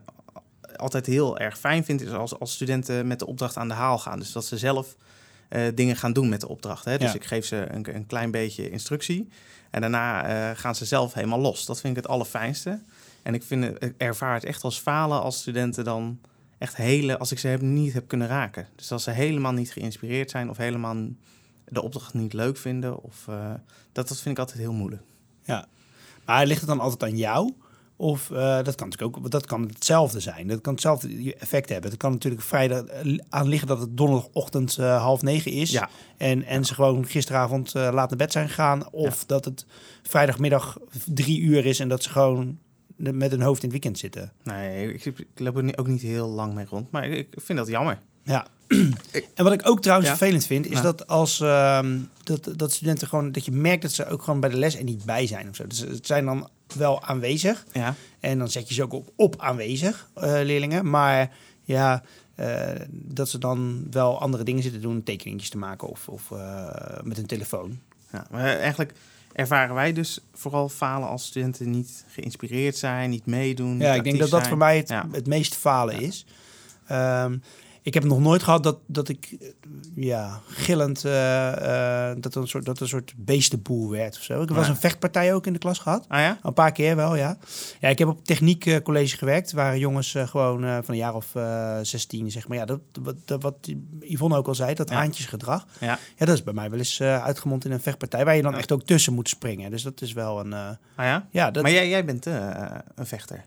altijd 0.76 1.06
heel 1.06 1.38
erg 1.38 1.60
fijn 1.60 1.86
vind, 1.86 2.02
is 2.02 2.12
als, 2.12 2.40
als 2.40 2.54
studenten 2.54 3.08
met 3.08 3.20
de 3.20 3.26
opdracht 3.28 3.58
aan 3.58 3.68
de 3.68 3.74
haal 3.74 4.00
gaan. 4.00 4.20
Dus 4.20 4.32
dat 4.32 4.46
ze 4.46 4.58
zelf 4.58 4.96
eh, 5.50 5.62
dingen 5.76 5.96
gaan 5.96 6.14
doen 6.14 6.30
met 6.30 6.42
de 6.42 6.48
opdracht. 6.48 6.86
Hè? 6.86 6.98
Dus 6.98 7.12
Ja. 7.12 7.16
ik 7.16 7.26
geef 7.26 7.46
ze 7.46 7.68
een, 7.70 7.96
een 7.96 8.06
klein 8.06 8.32
beetje 8.32 8.70
instructie. 8.70 9.30
En 9.70 9.82
daarna 9.82 10.24
eh, 10.26 10.58
gaan 10.58 10.76
ze 10.76 10.86
zelf 10.86 11.14
helemaal 11.14 11.40
los. 11.40 11.66
Dat 11.66 11.80
vind 11.80 11.98
ik 11.98 12.04
het 12.04 12.12
allerfijnste. 12.12 12.80
En 13.24 13.34
ik, 13.34 13.44
vind 13.44 13.64
het, 13.64 13.84
ik 13.84 13.94
ervaar 13.98 14.34
het 14.34 14.44
echt 14.44 14.64
als 14.64 14.80
falen 14.80 15.22
als 15.22 15.38
studenten 15.40 15.84
dan 15.84 16.20
echt 16.58 16.76
hele, 16.76 17.18
als 17.18 17.32
ik 17.32 17.40
ze 17.40 17.48
heb, 17.48 17.62
niet 17.62 17.94
heb 17.94 18.08
kunnen 18.08 18.28
raken. 18.28 18.68
Dus 18.76 18.92
als 18.92 19.04
ze 19.04 19.12
helemaal 19.12 19.52
niet 19.52 19.72
geïnspireerd 19.72 20.32
zijn 20.32 20.50
of 20.50 20.58
helemaal 20.58 20.96
de 21.66 21.82
opdracht 21.82 22.14
niet 22.14 22.34
leuk 22.34 22.58
vinden. 22.58 23.04
Of, 23.04 23.26
dat, 23.92 24.08
dat 24.08 24.20
vind 24.20 24.36
ik 24.36 24.40
altijd 24.40 24.58
heel 24.58 24.74
moeilijk. 24.74 25.02
Maar 26.26 26.46
ligt 26.46 26.60
het 26.60 26.70
dan 26.70 26.80
altijd 26.80 27.12
aan 27.12 27.18
jou? 27.18 27.54
Of 28.00 28.32
eh, 28.32 28.64
dat 28.64 28.76
kan 28.76 28.90
natuurlijk 28.90 29.18
ook, 29.18 29.32
dat 29.32 29.46
kan 29.46 29.62
hetzelfde 29.62 30.20
zijn. 30.20 30.48
Dat 30.48 30.62
kan 30.62 30.74
hetzelfde 30.74 31.36
effect 31.36 31.70
hebben. 31.70 31.90
Het 31.90 32.00
kan 32.00 32.12
natuurlijk 32.12 32.44
vrijdag 32.44 32.86
eh, 32.86 33.20
aan 33.30 33.48
liggen 33.48 33.68
dat 33.68 33.80
het 33.80 33.98
donderdagochtend 33.98 34.78
eh, 34.78 35.02
half 35.02 35.22
negen 35.22 35.52
is. 35.52 35.72
Ja. 35.72 35.90
En, 36.18 36.44
en 36.44 36.66
ze 36.66 36.74
gewoon 36.74 37.06
gisteravond 37.06 37.74
laat 37.74 38.10
naar 38.10 38.18
bed 38.18 38.32
zijn 38.32 38.48
gegaan. 38.48 38.92
Of 38.92 39.26
dat 39.26 39.46
het 39.46 39.66
vrijdagmiddag 40.04 40.78
drie 41.06 41.40
uur 41.40 41.66
is 41.66 41.80
en 41.80 41.90
dat 41.90 42.04
ze 42.04 42.10
gewoon 42.10 42.60
met 42.96 43.32
hun 43.32 43.42
hoofd 43.42 43.64
in 43.64 43.70
het 43.70 43.80
weekend 43.80 43.98
zitten. 43.98 44.32
Nee, 44.44 44.94
ik, 44.94 45.06
ik 45.06 45.28
loop 45.36 45.58
er 45.58 45.78
ook 45.78 45.88
niet 45.88 46.02
heel 46.02 46.30
lang 46.30 46.54
mee 46.54 46.66
rond. 46.66 46.92
Maar 46.92 47.06
ik, 47.10 47.28
ik 47.32 47.42
vind 47.42 47.58
dat 47.58 47.68
jammer. 47.68 48.00
Ja. 48.24 48.48
En 49.36 49.44
wat 49.44 49.54
ik 49.54 49.68
ook 49.68 49.82
trouwens 49.82 50.10
Ja. 50.10 50.18
vervelend 50.18 50.46
vind, 50.46 50.66
is 50.66 50.72
Ja. 50.78 50.82
dat 50.82 51.08
als 51.08 51.40
ehm, 51.40 52.00
dat, 52.24 52.50
dat 52.56 52.72
studenten 52.74 53.08
gewoon 53.08 53.32
dat 53.32 53.46
je 53.46 53.52
merkt 53.52 53.82
dat 53.82 53.92
ze 53.92 54.08
ook 54.08 54.22
gewoon 54.24 54.40
bij 54.40 54.50
de 54.50 54.58
les 54.58 54.76
er 54.78 54.84
niet 54.84 55.06
bij 55.06 55.28
zijn 55.28 55.50
of 55.50 55.56
zo. 55.56 55.68
Dus 55.68 55.80
het 55.80 56.06
zijn 56.08 56.26
dan 56.26 56.50
wel 56.76 57.04
aanwezig. 57.04 57.66
Ja. 57.72 57.96
En 58.20 58.38
dan 58.40 58.50
zet 58.50 58.68
je 58.68 58.74
ze 58.74 58.84
ook 58.84 58.94
op, 58.94 59.12
op 59.16 59.36
aanwezig, 59.42 60.10
eh, 60.14 60.32
leerlingen. 60.32 60.90
Maar 60.90 61.32
ja, 61.64 62.04
eh, 62.36 62.70
dat 62.92 63.30
ze 63.30 63.38
dan 63.38 63.88
wel 63.92 64.20
andere 64.22 64.44
dingen 64.44 64.64
zitten 64.64 64.82
doen, 64.82 65.04
tekeningetjes 65.04 65.50
te 65.50 65.58
maken 65.58 65.88
of, 65.88 66.08
of 66.10 66.32
eh, 66.32 66.68
met 67.04 67.18
hun 67.18 67.26
telefoon. 67.26 67.80
Ja, 68.12 68.28
maar 68.32 68.58
eigenlijk 68.58 68.94
ervaren 69.34 69.76
wij 69.76 69.94
dus 69.94 70.20
vooral 70.34 70.70
falen 70.70 71.08
als 71.08 71.26
studenten 71.26 71.70
niet 71.70 72.06
geïnspireerd 72.08 72.78
zijn, 72.78 73.10
niet 73.10 73.26
meedoen. 73.26 73.80
Ja, 73.80 73.94
ik 73.94 74.04
denk 74.04 74.20
dat 74.20 74.30
dat 74.30 74.40
zijn. 74.40 74.50
voor 74.50 74.58
mij 74.58 74.78
het, 74.78 74.90
Ja. 74.90 75.08
het 75.12 75.28
meest 75.28 75.56
falen 75.56 76.00
is. 76.02 76.26
Ehm, 76.88 77.38
ik 77.88 77.94
heb 77.94 78.04
nog 78.04 78.20
nooit 78.20 78.44
gehad 78.44 78.64
dat, 78.64 78.78
dat 78.88 79.10
ik 79.10 79.38
eh, 79.40 79.48
ja, 79.96 80.42
gillend 80.48 81.06
eh, 81.06 82.10
eh, 82.12 82.18
dat 82.20 82.36
een 82.36 82.48
soort, 82.48 82.66
dat 82.66 82.80
een 82.80 82.88
soort 82.88 83.14
beestenboel 83.18 83.90
werd 83.90 84.16
of 84.16 84.24
zo. 84.24 84.42
Ik 84.42 84.50
was 84.50 84.68
een 84.68 84.76
vechtpartij 84.76 85.34
ook 85.34 85.46
in 85.46 85.54
de 85.54 85.60
klas 85.60 85.80
gehad. 85.80 86.06
Ah 86.08 86.20
ja? 86.20 86.40
Een 86.44 86.54
paar 86.54 86.72
keer 86.72 86.96
wel, 86.96 87.16
ja. 87.16 87.38
Ja, 87.80 87.90
ik 87.90 88.00
heb 88.00 88.08
op 88.08 88.26
techniek 88.26 88.84
college 88.84 89.18
gewerkt, 89.18 89.52
waar 89.52 89.78
jongens 89.78 90.16
gewoon 90.18 90.62
van 90.62 90.84
een 90.88 90.96
jaar 90.96 91.16
of 91.16 91.36
eh 91.36 91.78
16, 91.82 92.32
zeg 92.32 92.48
maar. 92.48 92.58
Ja, 92.58 92.66
dat, 92.66 92.80
wat, 93.02 93.16
dat, 93.26 93.42
wat 93.42 93.70
Yvonne 94.00 94.38
ook 94.38 94.48
al 94.48 94.56
zei, 94.56 94.74
dat 94.74 94.90
Ja. 94.90 94.96
haantjesgedrag. 94.96 95.66
Ja. 95.80 96.00
Ja, 96.16 96.26
dat 96.26 96.36
is 96.36 96.44
bij 96.44 96.54
mij 96.54 96.70
wel 96.70 96.80
eens 96.80 97.02
uitgemond 97.02 97.66
in 97.66 97.72
een 97.72 97.82
vechtpartij, 97.82 98.26
waar 98.26 98.36
je 98.36 98.42
dan 98.42 98.56
echt 98.56 98.72
ook 98.72 98.84
tussen 98.84 99.14
moet 99.14 99.30
springen. 99.30 99.72
Dus 99.72 99.84
dat 99.84 100.02
is 100.02 100.14
wel 100.14 100.40
een... 100.40 100.54
Ah 100.54 100.76
ja? 100.96 101.28
ja, 101.32 101.52
dat, 101.52 101.64
Maar 101.64 101.72
jij, 101.72 101.90
jij 101.90 102.06
bent 102.06 102.26
een 102.26 103.06
vechter. 103.06 103.46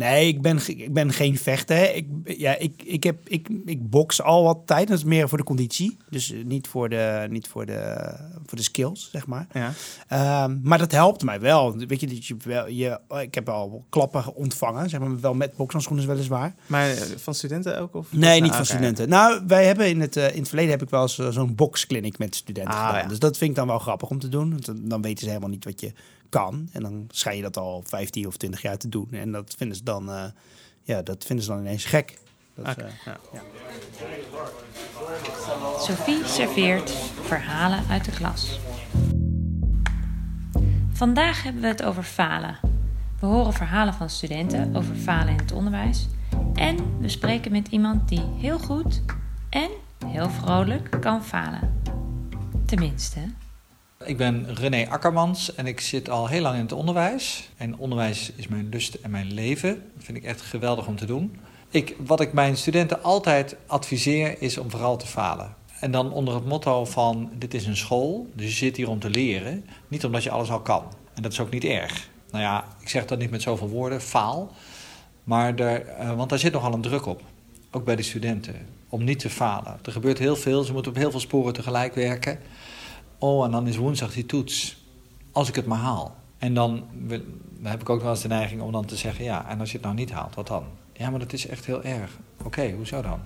Nee, 0.00 0.28
ik 0.28 0.42
ben, 0.42 0.58
ik 0.66 0.92
ben 0.92 1.12
geen 1.12 1.36
vechter. 1.38 1.94
Ik, 1.94 2.06
ja, 2.24 2.56
ik, 2.58 2.82
ik, 2.84 3.02
heb, 3.02 3.28
ik, 3.28 3.48
ik 3.64 3.90
box 3.90 4.22
al 4.22 4.42
wat 4.44 4.58
tijd. 4.64 4.88
Dat 4.88 4.98
is 4.98 5.04
meer 5.04 5.28
voor 5.28 5.38
de 5.38 5.44
conditie. 5.44 5.96
Dus 6.10 6.32
eh, 6.32 6.44
niet 6.44 6.68
voor 6.68 6.88
de, 6.88 7.26
niet 7.30 7.48
voor 7.48 7.66
de, 7.66 7.96
voor 8.46 8.58
de 8.58 8.64
skills, 8.64 9.08
zeg 9.12 9.26
maar. 9.26 9.46
Ja. 9.52 9.72
Ehm, 10.08 10.58
maar 10.62 10.78
dat 10.78 10.92
helpt 10.92 11.22
mij 11.22 11.40
wel. 11.40 11.76
Weet 11.76 12.00
je, 12.00 12.06
dat 12.06 12.26
je, 12.26 12.36
wel 12.44 12.68
je, 12.68 12.98
ik 13.22 13.34
heb 13.34 13.48
al 13.48 13.84
klappen 13.88 14.34
ontvangen, 14.34 14.88
zeg 14.88 15.00
maar, 15.00 15.20
wel 15.20 15.34
met 15.34 15.56
bokshandschoenen 15.56 16.06
weliswaar. 16.06 16.54
Maar 16.66 16.90
eh, 16.90 16.96
van 17.16 17.34
studenten 17.34 17.78
ook? 17.80 17.94
Of 17.94 18.12
Nee, 18.12 18.36
Ah, 18.36 18.42
niet 18.42 18.52
van 18.52 18.60
oké. 18.60 18.70
studenten. 18.70 19.08
Nou, 19.08 19.40
wij 19.46 19.64
hebben 19.66 19.88
in 19.88 20.00
het, 20.00 20.16
eh, 20.16 20.32
in 20.32 20.38
het 20.38 20.48
verleden 20.48 20.70
heb 20.70 20.82
ik 20.82 20.90
wel 20.90 21.02
eens 21.02 21.18
eh, 21.18 21.28
zo'n 21.28 21.54
boxclinic 21.54 22.18
met 22.18 22.34
studenten 22.34 22.74
Ah, 22.74 22.86
gedaan. 22.86 23.02
ja. 23.02 23.08
Dus 23.08 23.18
dat 23.18 23.36
vind 23.36 23.50
ik 23.50 23.56
dan 23.56 23.66
wel 23.66 23.78
grappig 23.78 24.10
om 24.10 24.18
te 24.18 24.28
doen. 24.28 24.60
Dan 24.82 25.02
weten 25.02 25.18
ze 25.22 25.28
helemaal 25.28 25.48
niet 25.50 25.64
wat 25.64 25.80
je 25.80 25.92
kan. 26.30 26.68
En 26.72 26.82
dan 26.82 27.06
schijn 27.10 27.36
je 27.36 27.42
dat 27.42 27.56
al 27.56 27.82
15 27.86 28.26
of 28.26 28.36
20 28.36 28.62
jaar 28.62 28.76
te 28.76 28.88
doen. 28.88 29.08
En 29.10 29.32
dat 29.32 29.54
vinden 29.56 29.76
ze 29.76 29.82
dan, 29.82 30.10
eh, 30.10 30.24
ja, 30.82 31.02
dat 31.02 31.24
vinden 31.24 31.44
ze 31.44 31.50
dan 31.50 31.60
ineens 31.60 31.84
gek. 31.84 32.18
Dat 32.54 32.76
eh, 32.76 32.84
ja. 33.04 33.42
Sophie 35.78 36.26
serveert 36.26 36.90
verhalen 37.22 37.84
uit 37.88 38.04
de 38.04 38.10
klas. 38.10 38.60
Vandaag 40.92 41.42
hebben 41.42 41.62
we 41.62 41.68
het 41.68 41.82
over 41.82 42.02
falen. 42.02 42.58
We 43.20 43.26
horen 43.26 43.52
verhalen 43.52 43.94
van 43.94 44.10
studenten 44.10 44.76
over 44.76 44.94
falen 44.94 45.28
in 45.28 45.38
het 45.38 45.52
onderwijs. 45.52 46.08
En 46.54 47.00
we 47.00 47.08
spreken 47.08 47.52
met 47.52 47.68
iemand 47.68 48.08
die 48.08 48.22
heel 48.38 48.58
goed 48.58 49.02
en 49.50 49.70
heel 50.06 50.30
vrolijk 50.30 50.96
kan 51.00 51.24
falen. 51.24 51.82
Tenminste. 52.66 53.20
Ik 54.06 54.16
ben 54.16 54.54
René 54.54 54.88
Akkermans 54.88 55.54
en 55.54 55.66
ik 55.66 55.80
zit 55.80 56.10
al 56.10 56.28
heel 56.28 56.40
lang 56.40 56.54
in 56.54 56.60
het 56.60 56.72
onderwijs. 56.72 57.50
En 57.56 57.78
onderwijs 57.78 58.32
is 58.36 58.48
mijn 58.48 58.68
lust 58.68 58.94
en 58.94 59.10
mijn 59.10 59.32
leven. 59.32 59.82
Dat 59.94 60.04
vind 60.04 60.18
ik 60.18 60.24
echt 60.24 60.40
geweldig 60.40 60.86
om 60.86 60.96
te 60.96 61.04
doen. 61.04 61.36
Ik, 61.70 61.96
wat 62.06 62.20
ik 62.20 62.32
mijn 62.32 62.56
studenten 62.56 63.02
altijd 63.02 63.56
adviseer 63.66 64.42
is 64.42 64.58
om 64.58 64.70
vooral 64.70 64.96
te 64.96 65.06
falen. 65.06 65.54
En 65.80 65.90
dan 65.90 66.12
onder 66.12 66.34
het 66.34 66.44
motto 66.44 66.84
van 66.84 67.30
dit 67.34 67.54
is 67.54 67.66
een 67.66 67.76
school, 67.76 68.30
dus 68.34 68.46
je 68.46 68.52
zit 68.52 68.76
hier 68.76 68.88
om 68.88 68.98
te 68.98 69.10
leren. 69.10 69.64
Niet 69.88 70.04
omdat 70.04 70.22
je 70.22 70.30
alles 70.30 70.50
al 70.50 70.60
kan. 70.60 70.84
En 71.14 71.22
dat 71.22 71.32
is 71.32 71.40
ook 71.40 71.50
niet 71.50 71.64
erg. 71.64 72.08
Nou 72.30 72.42
ja, 72.44 72.64
ik 72.80 72.88
zeg 72.88 73.06
dat 73.06 73.18
niet 73.18 73.30
met 73.30 73.42
zoveel 73.42 73.68
woorden, 73.68 74.00
faal. 74.00 74.52
Maar 75.24 75.54
er, 75.58 75.86
eh, 75.86 76.16
want 76.16 76.30
daar 76.30 76.38
zit 76.38 76.52
nogal 76.52 76.72
een 76.72 76.80
druk 76.80 77.06
op. 77.06 77.22
Ook 77.70 77.84
bij 77.84 77.96
de 77.96 78.02
studenten. 78.02 78.54
Om 78.88 79.04
niet 79.04 79.18
te 79.18 79.30
falen. 79.30 79.78
Er 79.84 79.92
gebeurt 79.92 80.18
heel 80.18 80.36
veel. 80.36 80.62
Ze 80.62 80.72
moeten 80.72 80.92
op 80.92 80.98
heel 80.98 81.10
veel 81.10 81.20
sporen 81.20 81.52
tegelijk 81.52 81.94
werken. 81.94 82.38
Oh, 83.22 83.44
en 83.44 83.50
dan 83.50 83.66
is 83.66 83.76
woensdag 83.76 84.12
die 84.12 84.26
toets. 84.26 84.84
Als 85.32 85.48
ik 85.48 85.54
het 85.54 85.66
maar 85.66 85.78
haal. 85.78 86.16
En 86.38 86.54
dan, 86.54 86.84
dan 87.08 87.22
heb 87.62 87.80
ik 87.80 87.88
ook 87.88 88.02
wel 88.02 88.10
eens 88.10 88.22
de 88.22 88.28
neiging 88.28 88.60
om 88.60 88.72
dan 88.72 88.84
te 88.84 88.96
zeggen... 88.96 89.24
ja, 89.24 89.48
en 89.48 89.60
als 89.60 89.70
je 89.70 89.76
het 89.76 89.84
nou 89.86 89.96
niet 89.96 90.12
haalt, 90.12 90.34
wat 90.34 90.46
dan? 90.46 90.64
Ja, 90.92 91.10
maar 91.10 91.18
dat 91.18 91.32
is 91.32 91.46
echt 91.46 91.66
heel 91.66 91.82
erg. 91.82 92.18
Oké, 92.44 92.70
hoezo 92.70 93.02
dan? 93.02 93.20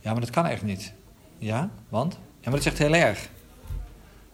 Ja, 0.00 0.12
maar 0.12 0.20
dat 0.20 0.30
kan 0.30 0.46
echt 0.46 0.62
niet. 0.62 0.92
Ja, 1.38 1.70
want? 1.88 2.12
Ja, 2.12 2.50
maar 2.50 2.50
dat 2.50 2.60
is 2.60 2.66
echt 2.66 2.78
heel 2.78 2.94
erg. 2.94 3.28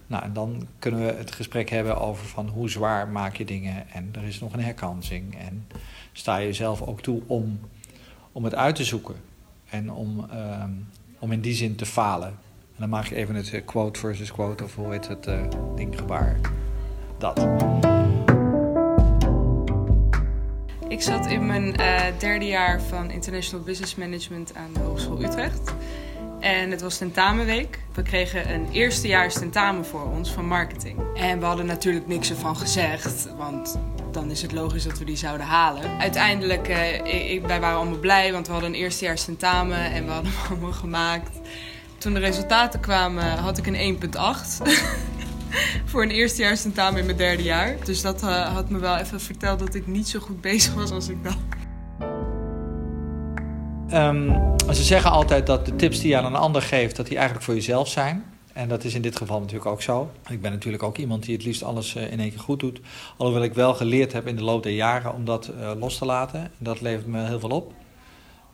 Nou, 0.06 0.22
en 0.22 0.32
dan 0.32 0.66
kunnen 0.78 1.00
we 1.00 1.12
het 1.12 1.32
gesprek 1.32 1.68
hebben 1.70 2.00
over 2.00 2.26
van 2.26 2.48
hoe 2.48 2.70
zwaar 2.70 3.08
maak 3.08 3.36
je 3.36 3.44
dingen... 3.44 3.90
en 3.90 4.08
er 4.12 4.22
is 4.22 4.40
nog 4.40 4.52
een 4.52 4.62
herkansing. 4.62 5.38
En 5.38 5.66
sta 6.12 6.36
je 6.36 6.52
zelf 6.52 6.82
ook 6.82 7.00
toe 7.00 7.22
om, 7.26 7.60
om 8.32 8.44
het 8.44 8.54
uit 8.54 8.76
te 8.76 8.84
zoeken. 8.84 9.16
En 9.70 9.92
om, 9.92 10.26
ehm, 10.30 10.70
om 11.18 11.32
in 11.32 11.40
die 11.40 11.54
zin 11.54 11.76
te 11.76 11.86
falen. 11.86 12.38
En 12.80 12.88
dan 12.90 12.98
maak 12.98 13.08
je 13.08 13.14
even 13.14 13.34
het 13.34 13.52
eh, 13.52 13.60
quote 13.64 14.00
versus 14.00 14.32
quote, 14.32 14.64
of 14.64 14.74
hoe 14.74 14.92
heet 14.92 15.08
het 15.08 15.26
eh 15.26 15.38
dinggebaar. 15.76 16.36
Dat. 17.18 17.46
Ik 20.88 21.02
zat 21.02 21.26
in 21.26 21.46
mijn 21.46 21.76
eh, 21.76 22.00
derde 22.18 22.44
jaar 22.46 22.80
van 22.82 23.10
International 23.10 23.64
Business 23.64 23.94
Management 23.94 24.54
aan 24.54 24.72
de 24.72 24.80
Hogeschool 24.80 25.22
Utrecht. 25.22 25.74
En 26.40 26.70
het 26.70 26.80
was 26.80 26.98
tentamenweek. 26.98 27.78
We 27.94 28.02
kregen 28.02 28.52
een 28.54 28.70
eerstejaars 28.72 29.34
tentamen 29.34 29.84
voor 29.86 30.02
ons 30.10 30.30
van 30.32 30.46
marketing. 30.46 30.98
En 31.14 31.38
we 31.38 31.44
hadden 31.44 31.66
natuurlijk 31.66 32.06
niks 32.06 32.30
ervan 32.30 32.56
gezegd, 32.56 33.28
want 33.36 33.78
dan 34.12 34.30
is 34.30 34.42
het 34.42 34.52
logisch 34.52 34.84
dat 34.84 34.98
we 34.98 35.04
die 35.04 35.16
zouden 35.16 35.46
halen. 35.46 35.98
Uiteindelijk, 35.98 36.68
eh, 36.68 36.94
ik, 36.94 37.04
ik- 37.30 37.46
wij 37.46 37.60
waren 37.60 37.76
allemaal 37.78 37.98
blij, 37.98 38.32
want 38.32 38.46
we 38.46 38.52
hadden 38.52 38.70
een 38.70 38.78
eerstejaars 38.78 39.24
tentamen 39.24 39.78
en 39.92 40.04
we 40.04 40.10
hadden 40.10 40.32
hem 40.32 40.42
allemaal 40.50 40.72
gemaakt. 40.72 41.30
Toen 42.00 42.14
de 42.14 42.20
resultaten 42.20 42.80
kwamen, 42.80 43.38
had 43.38 43.58
ik 43.58 43.66
een 43.66 44.00
1,8 44.02 44.08
voor 45.90 46.02
een 46.02 46.10
eerstejaars 46.10 46.62
tentamen 46.62 47.00
in 47.00 47.04
mijn 47.04 47.16
derde 47.16 47.42
jaar. 47.42 47.76
Dus 47.84 48.02
dat 48.02 48.22
eh, 48.22 48.54
had 48.54 48.70
me 48.70 48.78
wel 48.78 48.96
even 48.96 49.20
verteld 49.20 49.58
dat 49.58 49.74
ik 49.74 49.86
niet 49.86 50.08
zo 50.08 50.20
goed 50.20 50.40
bezig 50.50 50.74
was 50.74 50.90
als 50.90 51.08
ik 51.08 51.24
dacht. 51.24 51.36
Ehm, 53.88 54.30
ze 54.74 54.82
zeggen 54.82 55.10
altijd 55.10 55.46
dat 55.46 55.66
de 55.66 55.76
tips 55.76 56.00
die 56.00 56.08
je 56.08 56.16
aan 56.16 56.24
een 56.24 56.34
ander 56.34 56.62
geeft, 56.62 56.96
dat 56.96 57.06
die 57.06 57.16
eigenlijk 57.16 57.44
voor 57.44 57.54
jezelf 57.54 57.88
zijn. 57.88 58.24
En 58.52 58.68
dat 58.68 58.84
is 58.84 58.94
in 58.94 59.02
dit 59.02 59.16
geval 59.16 59.40
natuurlijk 59.40 59.70
ook 59.70 59.82
zo. 59.82 60.10
Ik 60.28 60.40
ben 60.40 60.50
natuurlijk 60.50 60.82
ook 60.82 60.96
iemand 60.96 61.22
die 61.22 61.34
het 61.34 61.44
liefst 61.44 61.62
alles 61.62 61.94
eh, 61.94 62.12
in 62.12 62.20
één 62.20 62.30
keer 62.30 62.40
goed 62.40 62.60
doet. 62.60 62.80
Alhoewel 63.16 63.44
ik 63.44 63.54
wel 63.54 63.74
geleerd 63.74 64.12
heb 64.12 64.26
in 64.26 64.36
de 64.36 64.42
loop 64.42 64.62
der 64.62 64.72
jaren 64.72 65.14
om 65.14 65.24
dat 65.24 65.46
eh, 65.46 65.70
los 65.78 65.98
te 65.98 66.04
laten. 66.04 66.40
En 66.40 66.50
dat 66.58 66.80
levert 66.80 67.06
me 67.06 67.26
heel 67.26 67.40
veel 67.40 67.50
op. 67.50 67.72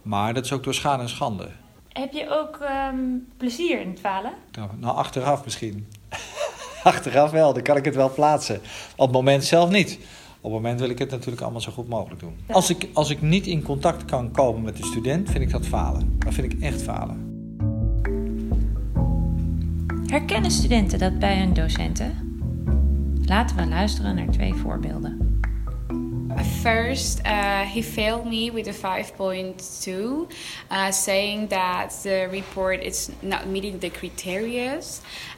Maar 0.03 0.35
dat 0.35 0.45
is 0.45 0.53
ook 0.53 0.65
door 0.65 0.75
schade 0.75 1.03
en 1.03 1.09
schande. 1.09 1.49
Heb 1.97 2.12
je 2.12 2.31
ook 2.31 2.57
ehm, 2.57 2.97
plezier 3.37 3.81
in 3.81 3.88
het 3.88 4.00
falen? 4.00 4.33
Nou, 4.53 4.71
nou, 4.79 4.97
achteraf 4.97 5.45
misschien. 5.45 5.87
achteraf 6.83 7.31
wel, 7.31 7.53
dan 7.53 7.62
kan 7.62 7.76
ik 7.76 7.85
het 7.85 7.95
wel 7.95 8.12
plaatsen. 8.12 8.61
Op 8.97 9.07
het 9.07 9.12
moment 9.12 9.45
zelf 9.45 9.71
niet. 9.71 9.99
Op 10.41 10.53
het 10.53 10.53
moment 10.53 10.81
wil 10.81 10.91
ik 10.91 10.99
het 10.99 11.11
natuurlijk 11.11 11.43
allemaal 11.43 11.61
zo 11.61 11.73
goed 11.73 11.88
mogelijk 11.88 12.21
doen. 12.21 12.38
Als 12.49 12.71
ik, 12.71 12.88
als 12.93 13.11
ik 13.11 13.23
niet 13.23 13.47
in 13.47 13.62
contact 13.62 14.05
kan 14.05 14.31
komen 14.31 14.62
met 14.62 14.76
de 14.76 14.85
student, 14.85 15.31
vind 15.31 15.43
ik 15.43 15.50
dat 15.50 15.67
falen. 15.67 16.17
Dat 16.19 16.35
vind 16.35 16.53
ik 16.53 16.61
echt 16.61 16.83
falen. 16.83 17.35
Herkennen 20.07 20.50
studenten 20.50 20.99
dat 20.99 21.19
bij 21.19 21.38
hun 21.38 21.55
docenten? 21.55 22.41
Laten 23.25 23.57
we 23.57 23.67
luisteren 23.67 24.15
naar 24.15 24.31
twee 24.31 24.55
voorbeelden. 24.55 25.36
First, 26.45 27.25
uh, 27.25 27.64
he 27.64 27.81
failed 27.81 28.26
me 28.26 28.50
with 28.50 28.66
a 28.66 28.73
5.2, 28.73 30.31
uh, 30.71 30.90
saying 30.90 31.47
that 31.47 31.90
the 32.02 32.28
report 32.31 32.83
is 32.83 33.11
not 33.23 33.47
meeting 33.47 33.78
the 33.78 33.88
criteria. 33.88 34.83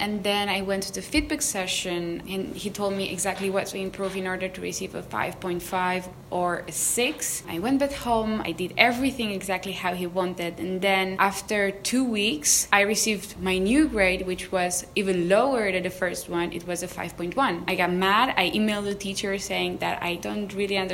And 0.01 0.25
then 0.25 0.49
I 0.49 0.63
went 0.63 0.85
to 0.85 0.95
the 0.95 1.03
feedback 1.03 1.43
session, 1.43 2.23
and 2.29 2.57
he 2.57 2.71
told 2.71 2.95
me 2.95 3.13
exactly 3.13 3.51
what 3.51 3.67
to 3.69 3.79
improve 3.79 4.17
in 4.17 4.27
order 4.27 4.49
to 4.49 4.61
receive 4.61 4.95
a 4.95 5.03
5.5 5.03 6.09
or 6.31 6.65
a 6.67 6.73
6. 6.73 7.43
I 7.49 7.59
went 7.59 7.79
back 7.79 7.93
home, 7.93 8.43
I 8.45 8.53
did 8.53 8.75
everything 8.77 9.31
exactly 9.31 9.73
how 9.73 9.95
he 9.95 10.07
wanted, 10.07 10.59
and 10.59 10.81
then 10.81 11.17
after 11.19 11.71
two 11.71 12.05
weeks, 12.05 12.69
I 12.73 12.81
received 12.81 13.39
my 13.41 13.59
new 13.59 13.87
grade, 13.87 14.27
which 14.27 14.51
was 14.51 14.87
even 14.97 15.29
lower 15.29 15.71
than 15.71 15.85
the 15.85 15.91
first 15.91 16.29
one. 16.29 16.53
It 16.53 16.67
was 16.67 16.83
a 16.83 16.89
5.1. 16.89 17.65
I 17.69 17.75
got 17.77 17.93
mad. 17.93 18.35
I 18.37 18.51
emailed 18.51 18.85
the 18.85 18.95
teacher 18.95 19.39
saying 19.39 19.79
that 19.79 20.03
I 20.03 20.17
don't 20.17 20.53
really 20.55 20.77
understand 20.77 20.88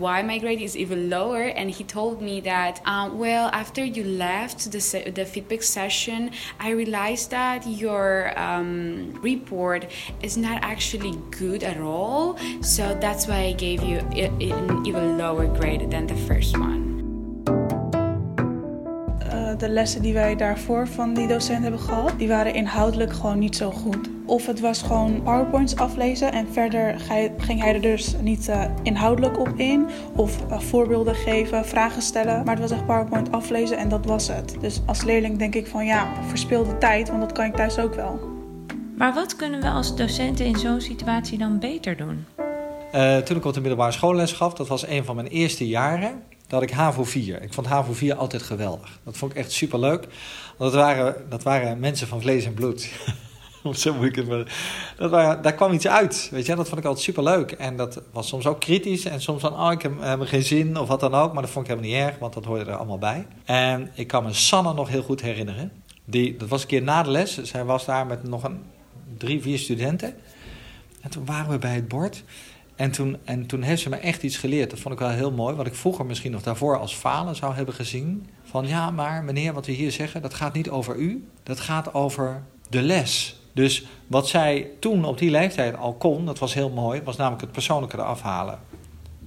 why 0.00 0.22
my 0.22 0.38
grade 0.38 0.60
is 0.60 0.76
even 0.76 1.10
lower, 1.10 1.42
and 1.42 1.70
he 1.70 1.84
told 1.84 2.22
me 2.22 2.40
that, 2.40 2.80
um, 2.86 3.18
well, 3.18 3.48
after 3.52 3.84
you 3.84 4.04
left 4.04 4.70
the, 4.70 4.80
se- 4.80 5.10
the 5.10 5.24
feedback 5.24 5.62
session, 5.62 6.30
I 6.60 6.70
realized 6.70 7.30
that 7.30 7.66
your 7.66 8.38
um, 8.38 9.12
report 9.22 9.90
is 10.22 10.36
not 10.36 10.62
actually 10.62 11.16
good 11.30 11.62
at 11.62 11.78
all, 11.80 12.38
so 12.62 12.96
that's 13.00 13.26
why 13.26 13.40
I 13.44 13.52
gave 13.52 13.82
you 13.82 13.98
an 13.98 14.86
even 14.86 15.18
lower 15.18 15.46
grade 15.46 15.90
than 15.90 16.06
the 16.06 16.16
first 16.16 16.56
one. 16.56 16.95
De 19.58 19.68
lessen 19.68 20.02
die 20.02 20.12
wij 20.12 20.36
daarvoor 20.36 20.88
van 20.88 21.14
die 21.14 21.26
docent 21.26 21.62
hebben 21.62 21.80
gehad, 21.80 22.18
die 22.18 22.28
waren 22.28 22.54
inhoudelijk 22.54 23.12
gewoon 23.12 23.38
niet 23.38 23.56
zo 23.56 23.70
goed. 23.70 24.10
Of 24.26 24.46
het 24.46 24.60
was 24.60 24.82
gewoon 24.82 25.22
PowerPoints 25.22 25.76
aflezen 25.76 26.32
en 26.32 26.46
verder 26.52 27.00
ging 27.38 27.60
hij 27.60 27.74
er 27.74 27.80
dus 27.80 28.14
niet 28.20 28.48
eh, 28.48 28.64
inhoudelijk 28.82 29.38
op 29.38 29.48
in. 29.56 29.86
Of 30.16 30.50
eh, 30.50 30.60
voorbeelden 30.60 31.14
geven, 31.14 31.64
vragen 31.64 32.02
stellen. 32.02 32.44
Maar 32.44 32.54
het 32.54 32.68
was 32.68 32.70
echt 32.70 32.86
PowerPoint 32.86 33.32
aflezen 33.32 33.76
en 33.76 33.88
dat 33.88 34.06
was 34.06 34.28
het. 34.28 34.56
Dus 34.60 34.80
als 34.86 35.02
leerling 35.02 35.38
denk 35.38 35.54
ik 35.54 35.66
van 35.66 35.84
ja, 35.86 36.08
verspil 36.28 36.64
de 36.64 36.78
tijd, 36.78 37.08
want 37.08 37.20
dat 37.20 37.32
kan 37.32 37.44
ik 37.44 37.54
thuis 37.54 37.78
ook 37.78 37.94
wel. 37.94 38.20
Maar 38.96 39.14
wat 39.14 39.36
kunnen 39.36 39.60
we 39.60 39.68
als 39.68 39.96
docenten 39.96 40.46
in 40.46 40.56
zo'n 40.56 40.80
situatie 40.80 41.38
dan 41.38 41.58
beter 41.58 41.96
doen? 41.96 42.24
Eh, 42.92 43.16
toen 43.16 43.36
ik 43.36 43.44
op 43.44 43.54
de 43.54 43.60
middelbare 43.60 43.92
schoolles 43.92 44.32
gaf, 44.32 44.54
dat 44.54 44.68
was 44.68 44.86
een 44.86 45.04
van 45.04 45.16
mijn 45.16 45.28
eerste 45.28 45.68
jaren, 45.68 46.22
dat 46.46 46.62
ik 46.62 46.70
HAVO 46.70 47.04
4. 47.04 47.42
Ik 47.42 47.52
vond 47.52 47.66
HAVO 47.66 47.92
4 47.92 48.14
altijd 48.14 48.42
geweldig. 48.42 48.98
Dat 49.04 49.16
vond 49.16 49.32
ik 49.32 49.38
echt 49.38 49.52
superleuk. 49.52 50.06
Dat 50.58 50.74
waren, 50.74 51.14
dat 51.28 51.42
waren 51.42 51.80
mensen 51.80 52.06
van 52.06 52.20
vlees 52.20 52.44
en 52.44 52.54
bloed. 52.54 52.88
Zo 53.72 53.94
moet 53.94 54.04
ik 54.04 54.14
het 54.14 54.28
maar. 54.28 54.54
Dat 54.96 55.10
daar 55.42 55.54
kwam 55.54 55.72
iets 55.72 55.86
uit. 55.86 56.28
Weet 56.30 56.46
je, 56.46 56.54
dat 56.54 56.68
vond 56.68 56.80
ik 56.80 56.84
altijd 56.86 57.04
superleuk. 57.04 57.52
En 57.52 57.76
dat 57.76 58.02
was 58.12 58.28
soms 58.28 58.46
ook 58.46 58.60
kritisch. 58.60 59.04
En 59.04 59.20
soms 59.20 59.40
van, 59.40 59.60
oh, 59.60 59.72
ik 59.72 59.82
heb, 59.82 59.92
heb 60.00 60.20
geen 60.20 60.42
zin 60.42 60.76
of 60.76 60.88
wat 60.88 61.00
dan 61.00 61.14
ook. 61.14 61.32
Maar 61.32 61.42
dat 61.42 61.50
vond 61.50 61.68
ik 61.68 61.74
helemaal 61.74 61.98
niet 61.98 62.08
erg, 62.08 62.18
want 62.18 62.34
dat 62.34 62.44
hoorde 62.44 62.64
er 62.64 62.76
allemaal 62.76 62.98
bij. 62.98 63.26
En 63.44 63.90
ik 63.94 64.06
kan 64.06 64.24
me 64.24 64.32
Sanne 64.32 64.74
nog 64.74 64.88
heel 64.88 65.02
goed 65.02 65.20
herinneren. 65.20 65.72
Die, 66.04 66.36
dat 66.36 66.48
was 66.48 66.62
een 66.62 66.68
keer 66.68 66.82
na 66.82 67.02
de 67.02 67.10
les. 67.10 67.42
Zij 67.42 67.64
was 67.64 67.84
daar 67.84 68.06
met 68.06 68.22
nog 68.22 68.44
een 68.44 68.62
drie, 69.18 69.42
vier 69.42 69.58
studenten. 69.58 70.14
En 71.00 71.10
toen 71.10 71.24
waren 71.24 71.50
we 71.50 71.58
bij 71.58 71.74
het 71.74 71.88
bord. 71.88 72.24
En 72.76 72.90
toen, 72.90 73.16
en 73.24 73.46
toen 73.46 73.62
heeft 73.62 73.82
ze 73.82 73.88
me 73.88 73.96
echt 73.96 74.22
iets 74.22 74.36
geleerd. 74.36 74.70
Dat 74.70 74.78
vond 74.78 74.94
ik 74.94 75.00
wel 75.00 75.10
heel 75.10 75.32
mooi. 75.32 75.54
Wat 75.54 75.66
ik 75.66 75.74
vroeger 75.74 76.06
misschien 76.06 76.32
nog 76.32 76.42
daarvoor 76.42 76.78
als 76.78 76.94
falen 76.94 77.36
zou 77.36 77.54
hebben 77.54 77.74
gezien. 77.74 78.26
Van 78.42 78.66
ja, 78.66 78.90
maar 78.90 79.24
meneer, 79.24 79.52
wat 79.52 79.66
we 79.66 79.72
hier 79.72 79.92
zeggen, 79.92 80.22
dat 80.22 80.34
gaat 80.34 80.54
niet 80.54 80.70
over 80.70 80.96
u. 80.96 81.28
Dat 81.42 81.60
gaat 81.60 81.94
over 81.94 82.42
de 82.68 82.82
les. 82.82 83.40
Dus 83.52 83.86
wat 84.06 84.28
zij 84.28 84.70
toen 84.80 85.04
op 85.04 85.18
die 85.18 85.30
leeftijd 85.30 85.76
al 85.76 85.94
kon, 85.94 86.26
dat 86.26 86.38
was 86.38 86.54
heel 86.54 86.70
mooi. 86.70 87.02
was 87.02 87.16
namelijk 87.16 87.42
het 87.42 87.52
persoonlijke 87.52 87.96
eraf 87.96 88.22
halen. 88.22 88.58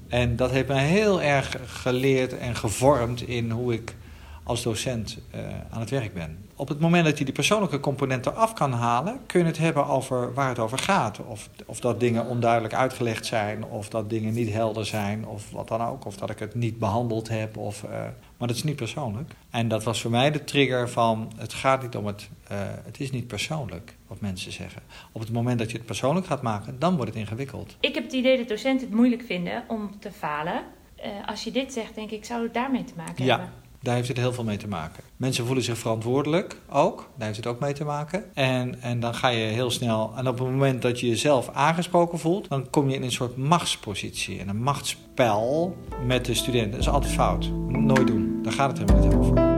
En 0.08 0.36
dat 0.36 0.52
heeft 0.52 0.68
mij 0.68 0.88
heel 0.88 1.22
erg 1.22 1.58
geleerd 1.66 2.38
en 2.38 2.56
gevormd 2.56 3.22
in 3.22 3.52
hoe 3.52 3.74
ik 3.74 3.96
als 4.44 4.64
docent 4.64 5.18
eh, 5.32 5.42
aan 5.70 5.80
het 5.80 5.90
werk 5.90 6.14
ben. 6.14 6.49
Op 6.60 6.68
het 6.68 6.80
moment 6.80 7.06
dat 7.06 7.18
je 7.18 7.24
die 7.26 7.34
persoonlijke 7.34 7.80
component 7.80 8.26
eraf 8.26 8.54
kan 8.54 8.72
halen, 8.72 9.20
kun 9.26 9.40
je 9.40 9.46
het 9.46 9.58
hebben 9.58 9.86
over 9.86 10.34
waar 10.34 10.50
het 10.50 10.60
over 10.60 10.78
gaat. 10.80 11.20
Of, 11.26 11.50
of 11.66 11.80
dat 11.80 12.00
dingen 12.00 12.26
onduidelijk 12.26 12.74
uitgelegd 12.74 13.26
zijn, 13.26 13.64
of 13.66 13.90
dat 13.90 14.10
dingen 14.10 14.34
niet 14.34 14.52
helder 14.54 14.86
zijn, 14.86 15.28
of 15.28 15.52
wat 15.52 15.68
dan 15.68 15.82
ook. 15.82 16.06
Of 16.06 16.18
dat 16.18 16.30
ik 16.30 16.40
het 16.40 16.56
niet 16.56 16.80
behandeld 16.80 17.30
heb. 17.30 17.58
Of, 17.58 17.84
eh, 17.84 17.90
maar 18.38 18.48
dat 18.48 18.56
is 18.56 18.64
niet 18.64 18.76
persoonlijk. 18.76 19.32
En 19.50 19.68
dat 19.68 19.84
was 19.84 20.02
voor 20.02 20.12
mij 20.12 20.32
de 20.32 20.44
trigger 20.44 20.90
van: 20.90 21.32
het 21.38 21.54
gaat 21.54 21.82
niet 21.82 21.96
om 21.96 22.06
het. 22.06 22.30
eh, 22.48 22.58
het 22.86 23.00
is 23.00 23.12
niet 23.12 23.28
persoonlijk 23.28 23.96
wat 24.08 24.20
mensen 24.22 24.52
zeggen. 24.52 24.82
Op 25.12 25.22
het 25.22 25.32
moment 25.32 25.60
dat 25.60 25.72
je 25.72 25.78
het 25.78 25.86
persoonlijk 25.86 26.26
gaat 26.26 26.42
maken, 26.42 26.76
dan 26.80 26.96
wordt 26.96 27.12
het 27.12 27.20
ingewikkeld. 27.20 27.76
Ik 27.80 27.94
heb 27.96 28.04
het 28.04 28.14
idee 28.14 28.38
dat 28.38 28.48
docenten 28.48 28.88
het 28.88 28.96
moeilijk 28.96 29.24
vinden 29.26 29.64
om 29.68 30.00
te 30.00 30.12
falen. 30.12 30.62
Eh, 30.96 31.10
als 31.26 31.44
je 31.44 31.52
dit 31.52 31.74
zegt, 31.74 31.96
denk 31.96 32.12
ik, 32.12 32.26
zou 32.26 32.44
het 32.44 32.54
daarmee 32.54 32.84
te 32.84 32.94
maken 32.98 33.26
Ja. 33.26 33.38
hebben? 33.38 33.54
Daar 33.82 33.96
heeft 33.96 34.08
het 34.08 34.18
heel 34.18 34.34
veel 34.34 34.44
mee 34.44 34.58
te 34.58 34.68
maken. 34.68 35.04
Mensen 35.16 35.46
voelen 35.46 35.64
zich 35.64 35.78
verantwoordelijk 35.78 36.56
ook. 36.70 37.10
Daar 37.18 37.26
heeft 37.26 37.38
het 37.38 37.48
ook 37.48 37.60
mee 37.60 37.74
te 37.74 37.84
maken. 37.84 38.36
En, 38.36 38.82
en 38.82 39.00
dan 39.00 39.16
ga 39.16 39.28
je 39.28 39.46
heel 39.46 39.72
snel. 39.72 40.14
En 40.16 40.28
op 40.28 40.40
het 40.40 40.48
moment 40.48 40.82
dat 40.82 41.00
je 41.00 41.08
jezelf 41.08 41.50
aangesproken 41.54 42.20
voelt, 42.20 42.50
dan 42.50 42.70
kom 42.70 42.90
je 42.90 42.96
in 42.96 43.04
een 43.04 43.12
soort 43.12 43.38
machtspositie. 43.38 44.40
En 44.40 44.50
een 44.50 44.62
machtsspel 44.62 45.78
met 46.06 46.26
de 46.26 46.34
student. 46.34 46.72
Dat 46.72 46.82
is 46.82 46.90
altijd 46.90 47.14
fout. 47.14 47.52
Nooit 47.68 48.08
doen. 48.08 48.40
Daar 48.44 48.54
gaat 48.54 48.78
het 48.78 48.90
helemaal 48.90 49.08
niet 49.08 49.18
over. 49.18 49.58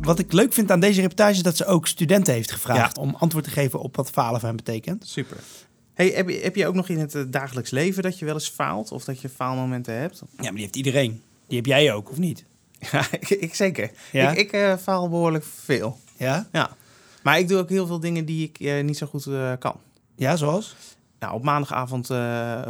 Wat 0.00 0.18
ik 0.18 0.32
leuk 0.32 0.52
vind 0.52 0.70
aan 0.70 0.80
deze 0.80 1.00
reportage 1.00 1.36
is 1.36 1.42
dat 1.42 1.56
ze 1.56 1.66
ook 1.66 1.86
studenten 1.86 2.34
heeft 2.34 2.52
gevraagd 2.52 2.98
om 2.98 3.14
antwoord 3.18 3.44
te 3.44 3.50
geven 3.50 3.80
op 3.80 3.96
wat 3.96 4.10
falen 4.10 4.40
voor 4.40 4.48
hen 4.48 4.56
betekent. 4.56 5.06
Super. 5.06 5.36
Hey, 5.94 6.08
heb, 6.08 6.28
je, 6.28 6.40
heb 6.42 6.56
je 6.56 6.66
ook 6.66 6.74
nog 6.74 6.88
in 6.88 6.98
het 6.98 7.14
eh, 7.14 7.22
dagelijks 7.28 7.70
leven 7.70 8.02
dat 8.02 8.18
je 8.18 8.24
wel 8.24 8.34
eens 8.34 8.48
faalt? 8.48 8.92
Of 8.92 9.04
dat 9.04 9.20
je 9.20 9.28
faalmomenten 9.28 9.94
hebt? 9.94 10.22
Ja, 10.36 10.42
maar 10.42 10.52
die 10.52 10.60
heeft 10.60 10.76
iedereen. 10.76 11.22
Die 11.48 11.56
heb 11.56 11.66
jij 11.66 11.92
ook, 11.92 12.10
of 12.10 12.18
niet? 12.18 12.44
Ja, 12.92 13.06
ik, 13.12 13.28
ik 13.30 13.54
zeker. 13.54 13.90
Ja? 14.12 14.30
Ik, 14.30 14.38
ik 14.38 14.52
eh, 14.52 14.76
faal 14.76 15.08
behoorlijk 15.08 15.44
veel. 15.44 15.98
Ja? 16.16 16.48
Ja. 16.52 16.70
Maar 17.22 17.38
ik 17.38 17.48
doe 17.48 17.58
ook 17.58 17.68
heel 17.68 17.86
veel 17.86 18.00
dingen 18.00 18.24
die 18.24 18.48
ik 18.48 18.58
eh, 18.60 18.84
niet 18.84 18.96
zo 18.96 19.06
goed 19.06 19.26
eh, 19.26 19.52
kan. 19.58 19.80
Ja, 20.16 20.36
zoals? 20.36 20.76
Nou, 21.18 21.34
op 21.34 21.42
maandagavond 21.42 22.10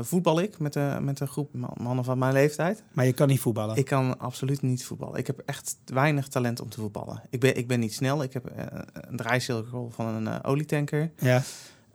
voetbal 0.06 0.40
ik 0.40 0.58
met, 0.58 0.72
de, 0.72 0.96
met 1.00 1.20
een 1.20 1.28
groep 1.28 1.54
man- 1.54 1.74
mannen 1.80 2.04
van 2.04 2.18
mijn 2.18 2.32
leeftijd. 2.32 2.82
Maar 2.92 3.06
je 3.06 3.12
kan 3.12 3.28
niet 3.28 3.40
voetballen. 3.40 3.76
Ik 3.76 3.84
kan 3.84 4.18
absoluut 4.18 4.62
niet 4.62 4.84
voetballen. 4.84 5.18
Ik 5.18 5.26
heb 5.26 5.42
echt 5.46 5.76
weinig 5.84 6.28
talent 6.28 6.60
om 6.60 6.68
te 6.68 6.80
voetballen. 6.80 7.22
Ik 7.30 7.40
ben, 7.40 7.56
ik 7.56 7.66
ben 7.66 7.80
niet 7.80 7.94
snel. 7.94 8.22
Ik 8.22 8.32
heb 8.32 8.50
een 8.92 9.16
draaicirkel 9.16 9.90
van 9.94 10.06
een 10.26 10.44
olietanker. 10.44 11.10
Ja. 11.18 11.42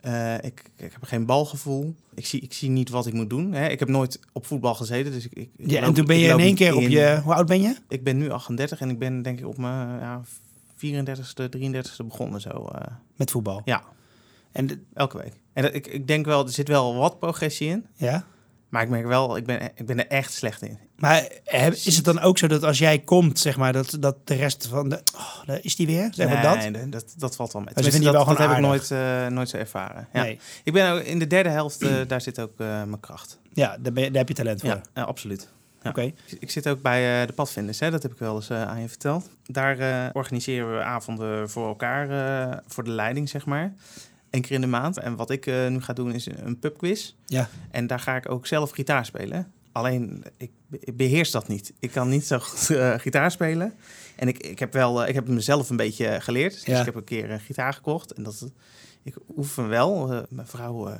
Eh, 0.04 0.34
ik, 0.34 0.62
ik 0.76 0.92
heb 0.92 1.02
geen 1.02 1.26
balgevoel. 1.26 1.94
Ik 2.14 2.26
zie, 2.26 2.40
ik 2.40 2.52
zie 2.52 2.70
niet 2.70 2.88
wat 2.90 3.06
ik 3.06 3.12
moet 3.12 3.30
doen. 3.30 3.52
Hè. 3.52 3.68
Ik 3.68 3.78
heb 3.78 3.88
nooit 3.88 4.18
op 4.32 4.46
voetbal 4.46 4.74
gezeten. 4.74 5.12
Dus 5.12 5.24
ik, 5.24 5.32
ik, 5.34 5.48
ja 5.56 5.82
en 5.82 5.94
toen 5.94 6.04
ben 6.06 6.18
je 6.18 6.28
in 6.28 6.38
één 6.38 6.54
keer 6.54 6.74
op 6.76 6.82
in. 6.82 6.90
je... 6.90 7.20
Hoe 7.24 7.34
oud 7.34 7.46
ben 7.46 7.60
je? 7.62 7.76
Ik 7.88 8.04
ben 8.04 8.16
nu 8.16 8.30
38 8.30 8.80
en 8.80 8.90
ik 8.90 8.98
ben 8.98 9.22
denk 9.22 9.38
ik 9.38 9.46
op 9.46 9.58
mijn 9.58 9.88
ja, 10.00 10.22
34ste, 10.76 11.48
33ste 11.58 12.06
begonnen 12.06 12.40
zo. 12.40 12.48
eh, 12.48 12.80
Met 13.16 13.30
voetbal. 13.30 13.62
ja, 13.64 13.82
En 14.52 14.66
de- 14.66 14.78
elke 14.94 15.16
week. 15.18 15.32
En 15.52 15.62
dat, 15.62 15.74
ik, 15.74 15.86
ik 15.86 16.06
denk 16.06 16.26
wel, 16.26 16.44
er 16.44 16.52
zit 16.52 16.68
wel 16.68 16.94
wat 16.96 17.18
progressie 17.18 17.68
in. 17.68 17.86
ja. 17.96 18.24
Maar 18.74 18.82
ik 18.82 18.88
merk 18.88 19.06
wel, 19.06 19.36
ik 19.36 19.44
ben, 19.46 19.60
ik 19.74 19.86
ben 19.86 19.98
er 19.98 20.06
echt 20.06 20.32
slecht 20.32 20.62
in. 20.62 20.78
Maar 20.96 21.28
heb- 21.44 21.72
is 21.72 21.96
het 21.96 22.04
dan 22.04 22.20
ook 22.20 22.38
zo 22.38 22.46
dat 22.46 22.62
als 22.62 22.78
jij 22.78 22.98
komt, 22.98 23.38
zeg 23.38 23.56
maar, 23.56 23.72
dat, 23.72 23.96
dat 24.00 24.16
de 24.26 24.34
rest 24.34 24.66
van 24.66 24.88
de... 24.88 25.00
Oh, 25.16 25.44
daar 25.46 25.58
is 25.62 25.76
die 25.76 25.86
weer? 25.86 26.08
Zeg 26.10 26.28
maar 26.28 26.42
dat? 26.42 26.70
Nee, 26.70 26.88
dat, 26.88 27.14
dat 27.16 27.36
valt 27.36 27.52
wel 27.52 27.62
mee. 27.62 27.70
Je 27.74 27.82
dat, 27.90 28.00
wel 28.12 28.24
dat 28.24 28.38
heb 28.38 28.50
ik 28.50 28.58
nooit, 28.58 28.90
eh, 28.90 29.26
nooit 29.26 29.48
zo 29.48 29.56
ervaren. 29.56 30.08
Ja. 30.12 30.22
Nee. 30.22 30.38
Ik 30.64 30.72
ben 30.72 30.92
ook 30.92 31.00
in 31.00 31.18
de 31.18 31.26
derde 31.26 31.48
helft, 31.48 31.82
eh, 31.82 31.94
daar 32.06 32.20
zit 32.20 32.40
ook 32.40 32.52
eh, 32.56 32.66
mijn 32.66 33.00
kracht. 33.00 33.38
Ja, 33.52 33.76
daar, 33.80 33.92
ben 33.92 34.02
je- 34.02 34.08
daar 34.10 34.18
heb 34.18 34.28
je 34.28 34.34
talent 34.34 34.60
voor. 34.60 34.80
Ja, 34.94 35.02
absoluut. 35.02 35.48
Ja. 35.82 35.90
Oké. 35.90 36.00
Ik- 36.02 36.16
Ik 36.38 36.50
zit 36.50 36.68
ook 36.68 36.82
bij 36.82 37.26
de 37.26 37.32
padvinders, 37.32 37.80
hè? 37.80 37.90
dat 37.90 38.02
heb 38.02 38.12
ik 38.12 38.18
wel 38.18 38.34
eens 38.34 38.50
aan 38.50 38.80
je 38.80 38.88
verteld. 38.88 39.28
Daar 39.46 40.10
organiseren 40.12 40.76
we 40.76 40.82
avonden 40.82 41.50
voor 41.50 41.66
elkaar, 41.68 42.62
voor 42.66 42.84
de 42.84 42.90
leiding, 42.90 43.28
zeg 43.28 43.46
maar. 43.46 43.72
Eén 44.34 44.40
keer 44.42 44.52
in 44.54 44.60
de 44.60 44.66
maand. 44.66 44.98
En 44.98 45.16
wat 45.16 45.30
ik 45.30 45.46
eh, 45.46 45.66
nu 45.68 45.80
ga 45.80 45.92
doen 45.92 46.12
is 46.14 46.26
een 46.26 46.58
pubquiz. 46.58 47.14
Ja. 47.26 47.48
En 47.70 47.86
daar 47.86 48.00
ga 48.00 48.16
ik 48.16 48.30
ook 48.30 48.46
zelf 48.46 48.70
gitaar 48.70 49.04
spelen. 49.06 49.52
Alleen, 49.72 50.24
ik, 50.36 50.50
ik 50.80 50.96
beheers 50.96 51.30
dat 51.30 51.48
niet. 51.48 51.72
Ik 51.78 51.90
kan 51.90 52.08
niet 52.08 52.26
zo 52.26 52.38
goed 52.38 52.70
eh, 52.70 52.94
gitaar 52.98 53.30
spelen. 53.30 53.74
En 54.16 54.28
ik, 54.28 54.38
ik 54.38 54.58
heb 54.58 54.72
wel, 54.72 55.02
eh, 55.02 55.08
ik 55.08 55.14
heb 55.14 55.28
mezelf 55.28 55.70
een 55.70 55.76
beetje 55.76 56.20
geleerd. 56.20 56.52
Dus 56.52 56.64
Ja. 56.64 56.78
ik 56.78 56.84
heb 56.84 56.94
een 56.94 57.04
keer 57.04 57.30
een 57.30 57.40
gitaar 57.40 57.72
gekocht. 57.72 58.12
En 58.12 58.22
dat, 58.22 58.50
ik 59.02 59.14
oefen 59.36 59.68
wel. 59.68 60.24
Mijn 60.28 60.46
vrouw 60.46 60.96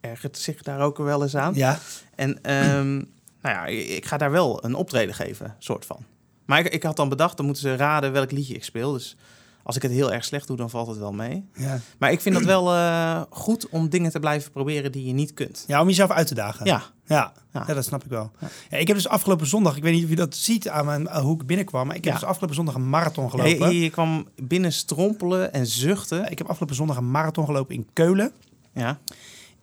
ergert 0.00 0.38
zich 0.38 0.62
daar 0.62 0.80
ook 0.80 0.98
wel 0.98 1.22
eens 1.22 1.36
aan. 1.36 1.54
Ja. 1.54 1.78
En 2.14 2.42
ehm, 2.42 2.94
nou 3.42 3.54
ja, 3.56 3.66
ik 3.66 4.04
ga 4.06 4.16
daar 4.16 4.30
wel 4.30 4.64
een 4.64 4.74
optreden 4.74 5.14
geven, 5.14 5.54
soort 5.58 5.86
van. 5.86 6.04
Maar 6.44 6.58
ik, 6.58 6.72
ik 6.72 6.82
had 6.82 6.96
dan 6.96 7.08
bedacht, 7.08 7.36
dan 7.36 7.46
moeten 7.46 7.62
ze 7.62 7.76
raden 7.76 8.12
welk 8.12 8.30
liedje 8.30 8.54
ik 8.54 8.64
speel. 8.64 8.92
Dus 8.92 9.16
als 9.64 9.76
ik 9.76 9.82
het 9.82 9.92
heel 9.92 10.12
erg 10.12 10.24
slecht 10.24 10.46
doe, 10.46 10.56
dan 10.56 10.70
valt 10.70 10.86
het 10.88 10.98
wel 10.98 11.12
mee. 11.12 11.44
Ja. 11.54 11.80
Maar 11.98 12.12
ik 12.12 12.20
vind 12.20 12.34
dat 12.34 12.44
wel 12.44 12.72
eh, 12.74 13.22
goed 13.30 13.68
om 13.68 13.88
dingen 13.88 14.10
te 14.10 14.20
blijven 14.20 14.50
proberen 14.52 14.92
die 14.92 15.06
je 15.06 15.12
niet 15.12 15.34
kunt. 15.34 15.64
ja, 15.66 15.80
om 15.80 15.86
jezelf 15.88 16.10
uit 16.10 16.26
te 16.26 16.34
dagen. 16.34 16.66
Ja, 16.66 16.82
Ja, 17.06 17.32
Ja. 17.52 17.64
ja. 17.66 17.74
dat 17.74 17.84
snap 17.84 18.04
ik 18.04 18.10
wel. 18.10 18.30
Ja. 18.70 18.76
Ik 18.78 18.86
heb 18.86 18.96
dus 18.96 19.08
afgelopen 19.08 19.46
zondag, 19.46 19.76
ik 19.76 19.82
weet 19.82 19.94
niet 19.94 20.04
of 20.04 20.10
je 20.10 20.16
dat 20.16 20.36
ziet 20.36 20.68
aan 20.68 20.84
mijn, 20.84 21.02
uh, 21.02 21.16
hoe 21.16 21.40
ik 21.40 21.46
binnenkwam, 21.46 21.86
maar 21.86 21.96
ik 21.96 22.04
heb 22.04 22.14
dus 22.14 22.24
afgelopen 22.24 22.56
zondag 22.56 22.74
een 22.74 22.88
marathon 22.88 23.30
gelopen. 23.30 23.72
je, 23.72 23.80
je 23.80 23.90
kwam 23.90 24.28
binnen 24.36 24.72
strompelen 24.72 25.52
en 25.52 25.66
zuchten. 25.66 26.30
Ik 26.30 26.38
heb 26.38 26.48
afgelopen 26.48 26.76
zondag 26.76 26.96
een 26.96 27.10
marathon 27.10 27.44
gelopen 27.44 27.74
in 27.74 27.86
Keulen. 27.92 28.32
Ja, 28.74 28.98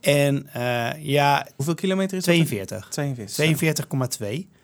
En 0.01 0.53
eh, 0.53 1.03
ja, 1.05 1.47
Hoeveel 1.55 1.73
kilometer 1.75 2.17
is 2.17 2.23
dat? 2.23 2.35
42. 2.35 2.87
42. 2.89 4.37
42,2. 4.43 4.58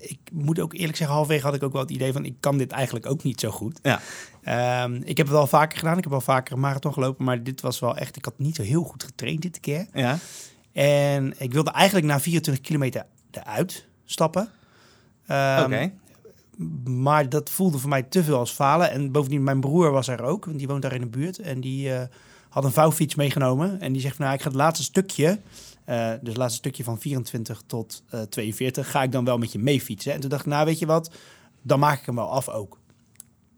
Ik 0.00 0.18
moet 0.32 0.60
ook 0.60 0.74
eerlijk 0.74 0.96
zeggen, 0.96 1.16
halverwege 1.16 1.46
had 1.46 1.54
ik 1.54 1.62
ook 1.62 1.72
wel 1.72 1.82
het 1.82 1.90
idee 1.90 2.12
van... 2.12 2.24
ik 2.24 2.34
kan 2.40 2.58
dit 2.58 2.72
eigenlijk 2.72 3.06
ook 3.06 3.22
niet 3.22 3.40
zo 3.40 3.50
goed. 3.50 3.78
Ja. 3.82 4.00
Ehm, 4.42 4.94
ik 4.94 5.16
heb 5.16 5.26
het 5.26 5.36
wel 5.36 5.46
vaker 5.46 5.78
gedaan. 5.78 5.96
Ik 5.96 6.02
heb 6.02 6.12
wel 6.12 6.20
vaker 6.20 6.52
een 6.52 6.60
marathon 6.60 6.92
gelopen. 6.92 7.24
Maar 7.24 7.42
dit 7.42 7.60
was 7.60 7.78
wel 7.78 7.96
echt... 7.96 8.16
Ik 8.16 8.24
had 8.24 8.38
niet 8.38 8.56
zo 8.56 8.62
heel 8.62 8.82
goed 8.82 9.02
getraind 9.02 9.42
dit 9.42 9.60
keer. 9.60 9.86
Ja. 9.92 10.18
En 10.72 11.34
ik 11.38 11.52
wilde 11.52 11.70
eigenlijk 11.70 12.06
na 12.06 12.20
24 12.20 12.64
kilometer 12.64 13.06
eruit 13.30 13.86
stappen. 14.04 14.48
Ehm, 15.26 15.64
Oké. 15.64 15.92
Maar 16.84 17.28
dat 17.28 17.50
voelde 17.50 17.78
voor 17.78 17.88
mij 17.88 18.02
te 18.02 18.24
veel 18.24 18.38
als 18.38 18.50
falen. 18.50 18.90
En 18.90 19.12
bovendien, 19.12 19.42
mijn 19.42 19.60
broer 19.60 19.90
was 19.90 20.08
er 20.08 20.22
ook. 20.22 20.44
Want 20.44 20.58
die 20.58 20.66
woont 20.66 20.82
daar 20.82 20.94
in 20.94 21.00
de 21.00 21.06
buurt. 21.06 21.38
En 21.38 21.60
die 21.60 21.92
eh, 21.92 22.06
had 22.48 22.64
een 22.64 22.72
vouwfiets 22.72 23.14
meegenomen. 23.14 23.80
En 23.80 23.92
die 23.92 24.00
zegt 24.00 24.16
van, 24.16 24.24
nou, 24.24 24.36
ik 24.36 24.42
ga 24.42 24.48
het 24.48 24.58
laatste 24.58 24.84
stukje... 24.84 25.38
eh, 25.88 26.08
dus 26.08 26.28
het 26.28 26.36
laatste 26.36 26.58
stukje 26.58 26.84
van 26.84 27.00
24 27.00 27.62
tot 27.66 28.02
eh 28.10 28.20
42... 28.20 28.90
ga 28.90 29.02
ik 29.02 29.12
dan 29.12 29.24
wel 29.24 29.38
met 29.38 29.52
je 29.52 29.58
mee 29.58 29.80
fietsen. 29.80 30.12
En 30.12 30.20
toen 30.20 30.30
dacht 30.30 30.44
ik, 30.44 30.52
nou, 30.52 30.64
weet 30.64 30.78
je 30.78 30.86
wat? 30.86 31.10
Dan 31.62 31.78
maak 31.78 31.98
ik 31.98 32.06
hem 32.06 32.14
wel 32.14 32.30
af 32.30 32.48
ook. 32.48 32.78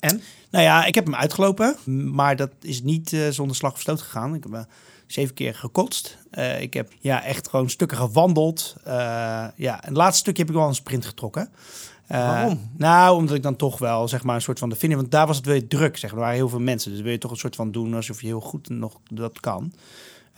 En? 0.01 0.21
Nou 0.51 0.65
ja, 0.65 0.85
ik 0.85 0.95
heb 0.95 1.05
hem 1.05 1.15
uitgelopen. 1.15 1.77
Maar 2.13 2.37
dat 2.37 2.51
is 2.61 2.83
niet 2.83 3.13
eh, 3.13 3.29
zonder 3.29 3.57
slag 3.57 3.73
of 3.73 3.81
stoot 3.81 4.01
gegaan. 4.01 4.35
Ik 4.35 4.43
heb 4.43 4.53
eh, 4.53 4.63
zeven 5.07 5.35
keer 5.35 5.55
gekotst. 5.55 6.19
Eh, 6.31 6.61
ik 6.61 6.75
heb 6.75 6.93
ja, 6.99 7.25
echt 7.25 7.49
gewoon 7.49 7.71
stukken 7.71 7.97
gewandeld. 7.97 8.75
Eh, 8.85 8.93
ja, 9.57 9.83
en 9.83 9.89
het 9.89 9.97
laatste 9.97 10.19
stukje 10.19 10.43
heb 10.43 10.51
ik 10.51 10.57
wel 10.57 10.69
een 10.69 10.75
sprint 10.75 11.05
getrokken. 11.05 11.51
Eh, 12.07 12.19
Waarom? 12.19 12.71
Nou, 12.77 13.17
omdat 13.17 13.37
ik 13.37 13.43
dan 13.43 13.57
toch 13.57 13.79
wel 13.79 14.09
zeg 14.09 14.23
maar 14.23 14.35
een 14.35 14.43
soort 14.43 14.59
van 14.59 14.69
de 14.69 14.77
vinden. 14.77 14.99
Want 14.99 15.11
daar 15.11 15.27
was 15.27 15.37
het 15.37 15.47
weer 15.47 15.69
druk. 15.69 15.97
Zeg 15.97 16.11
maar. 16.11 16.19
Er 16.19 16.25
waren 16.25 16.41
heel 16.41 16.49
veel 16.49 16.61
mensen. 16.61 16.91
Dus 16.91 17.01
wil 17.01 17.13
je 17.13 17.19
toch 17.19 17.31
een 17.31 17.37
soort 17.37 17.57
van 17.57 17.71
doen 17.71 17.95
alsof 17.95 18.21
je 18.21 18.27
heel 18.27 18.41
goed 18.41 18.69
nog 18.69 19.01
dat 19.13 19.41
kan. 19.41 19.73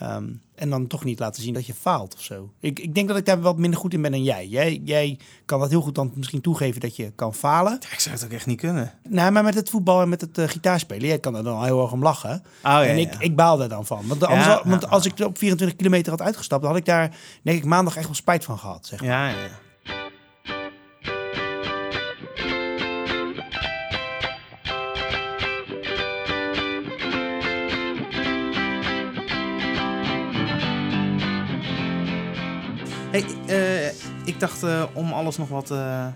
Ehm, 0.03 0.25
en 0.55 0.71
dan 0.71 0.87
toch 0.87 1.05
niet 1.05 1.19
laten 1.19 1.43
zien 1.43 1.55
dat 1.55 1.67
je 1.67 1.75
faalt 1.75 2.15
of 2.15 2.23
zo. 2.23 2.53
Ik, 2.61 2.79
ik 2.79 2.95
denk 2.95 3.09
dat 3.09 3.17
ik 3.17 3.25
daar 3.25 3.41
wat 3.41 3.59
minder 3.59 3.81
goed 3.81 3.95
in 3.95 4.03
ben 4.03 4.11
dan 4.11 4.23
jij. 4.23 4.47
jij. 4.47 4.81
Jij 4.85 5.19
kan 5.45 5.61
dat 5.61 5.71
heel 5.71 5.81
goed 5.81 5.95
dan 5.95 6.13
misschien 6.15 6.41
toegeven 6.41 6.81
dat 6.81 6.97
je 6.97 7.13
kan 7.15 7.35
falen. 7.35 7.79
Ik 7.93 8.01
zou 8.01 8.15
het 8.15 8.25
ook 8.25 8.31
echt 8.31 8.47
niet 8.47 8.61
kunnen. 8.61 8.93
Nou, 9.09 9.33
maar 9.33 9.45
met 9.45 9.55
het 9.55 9.71
voetbal 9.71 10.03
en 10.03 10.09
met 10.09 10.21
het 10.21 10.39
eh, 10.39 10.49
gitaarspelen, 10.49 11.07
jij 11.07 11.19
kan 11.19 11.37
er 11.37 11.45
dan 11.45 11.65
heel 11.65 11.83
erg 11.83 11.93
om 11.93 12.03
lachen. 12.03 12.31
Oh, 12.31 12.43
ja, 12.63 12.85
en 12.85 12.99
ik, 12.99 13.13
ja. 13.13 13.21
ik 13.21 13.37
baal 13.37 13.57
daar 13.57 13.69
dan 13.69 13.87
van. 13.87 14.07
Want, 14.07 14.25
anders, 14.25 14.47
Ja, 14.47 14.63
want 14.65 14.83
ja. 14.83 14.89
als 14.89 15.07
ik 15.07 15.19
op 15.21 15.39
24 15.39 15.77
kilometer 15.77 16.11
had 16.11 16.23
uitgestapt, 16.23 16.63
dan 16.63 16.71
had 16.71 16.81
ik 16.81 16.87
daar, 16.87 17.17
denk 17.43 17.59
ik, 17.59 17.65
maandag 17.65 17.97
echt 17.97 18.07
wel 18.07 18.15
spijt 18.15 18.45
van 18.45 18.59
gehad. 18.59 18.87
Zeg 18.87 19.01
maar. 19.01 19.09
Ja, 19.09 19.29
ja, 19.29 19.49
Hey, 33.13 33.25
eh, 33.47 33.87
ik 34.25 34.41
dacht 34.41 34.63
eh, 34.63 34.85
om 34.95 35.13
alles 35.13 35.37
nog 35.37 35.49
wat 35.49 35.71
eh, 35.71 36.07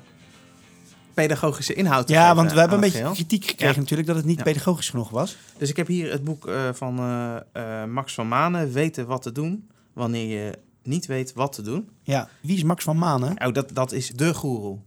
pedagogische 1.14 1.74
inhoud 1.74 2.06
te 2.06 2.12
Ja, 2.12 2.20
geven 2.20 2.36
want 2.36 2.52
we 2.52 2.58
hebben 2.58 2.76
een 2.76 2.82
beetje 2.82 2.98
geheel. 2.98 3.12
kritiek 3.14 3.44
gekregen 3.44 3.74
Ja. 3.74 3.80
natuurlijk 3.80 4.08
dat 4.08 4.16
het 4.16 4.24
niet 4.26 4.36
Ja. 4.36 4.42
pedagogisch 4.42 4.88
genoeg 4.88 5.10
was. 5.10 5.36
Dus 5.58 5.70
ik 5.70 5.76
heb 5.76 5.86
hier 5.86 6.10
het 6.10 6.24
boek 6.24 6.50
van 6.72 6.94
Max 7.88 8.14
van 8.14 8.28
Manen, 8.28 8.72
Weten 8.72 9.06
wat 9.06 9.22
te 9.22 9.32
doen, 9.32 9.68
wanneer 9.92 10.40
je 10.40 10.58
niet 10.82 11.06
weet 11.06 11.32
wat 11.32 11.52
te 11.52 11.62
doen. 11.62 11.88
Ja, 12.02 12.28
wie 12.40 12.56
is 12.56 12.62
Max 12.62 12.84
van 12.84 12.98
Manen? 12.98 13.46
Oh, 13.46 13.52
dat, 13.52 13.70
dat 13.72 13.92
is 13.92 14.08
de 14.08 14.34
goeroe 14.34 14.78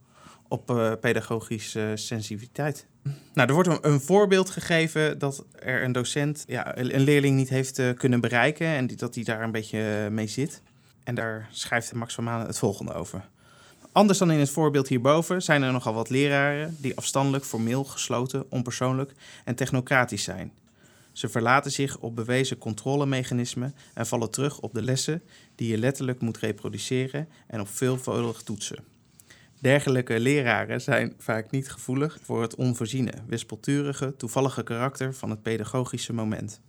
op 0.47 0.97
pedagogische 1.01 1.91
sensitiviteit. 1.95 2.85
Nou, 3.33 3.47
er 3.47 3.53
wordt 3.53 3.85
een, 3.85 3.99
voorbeeld 4.01 4.49
gegeven 4.49 5.19
dat 5.19 5.45
er 5.59 5.83
een 5.83 5.91
docent 5.91 6.43
ja, 6.47 6.77
een 6.77 7.01
leerling 7.01 7.35
niet 7.35 7.49
heeft 7.49 7.81
kunnen 7.95 8.21
bereiken 8.21 8.67
en 8.67 8.87
dat 8.87 9.15
hij 9.15 9.23
daar 9.23 9.41
een 9.41 9.51
beetje 9.51 10.07
mee 10.11 10.27
zit. 10.27 10.61
En 11.03 11.15
daar 11.15 11.47
schrijft 11.51 11.93
Max 11.93 12.13
van 12.13 12.27
het 12.27 12.59
volgende 12.59 12.93
over. 12.93 13.29
Anders 13.91 14.19
dan 14.19 14.31
in 14.31 14.39
het 14.39 14.49
voorbeeld 14.49 14.88
hierboven 14.88 15.41
zijn 15.41 15.63
er 15.63 15.71
nogal 15.71 15.93
wat 15.93 16.09
leraren 16.09 16.75
die 16.79 16.97
afstandelijk, 16.97 17.45
formeel, 17.45 17.83
gesloten, 17.83 18.51
onpersoonlijk 18.51 19.13
en 19.45 19.55
technocratisch 19.55 20.23
zijn. 20.23 20.51
Ze 21.12 21.29
verlaten 21.29 21.71
zich 21.71 21.97
op 21.97 22.15
bewezen 22.15 22.57
controlemechanismen 22.57 23.75
en 23.93 24.07
vallen 24.07 24.31
terug 24.31 24.59
op 24.59 24.73
de 24.73 24.81
lessen 24.81 25.21
die 25.55 25.69
je 25.69 25.77
letterlijk 25.77 26.21
moet 26.21 26.38
reproduceren 26.38 27.27
en 27.47 27.59
op 27.59 27.67
veelvuldig 27.67 28.41
toetsen. 28.41 28.83
Dergelijke 29.62 30.19
leraren 30.19 30.81
zijn 30.81 31.13
vaak 31.17 31.51
niet 31.51 31.71
gevoelig 31.71 32.19
voor 32.23 32.41
het 32.41 32.55
onvoorziene, 32.55 33.13
wispelturige, 33.27 34.15
toevallige 34.17 34.63
karakter 34.63 35.13
van 35.13 35.29
het 35.29 35.41
pedagogische 35.41 36.13
moment. 36.13 36.62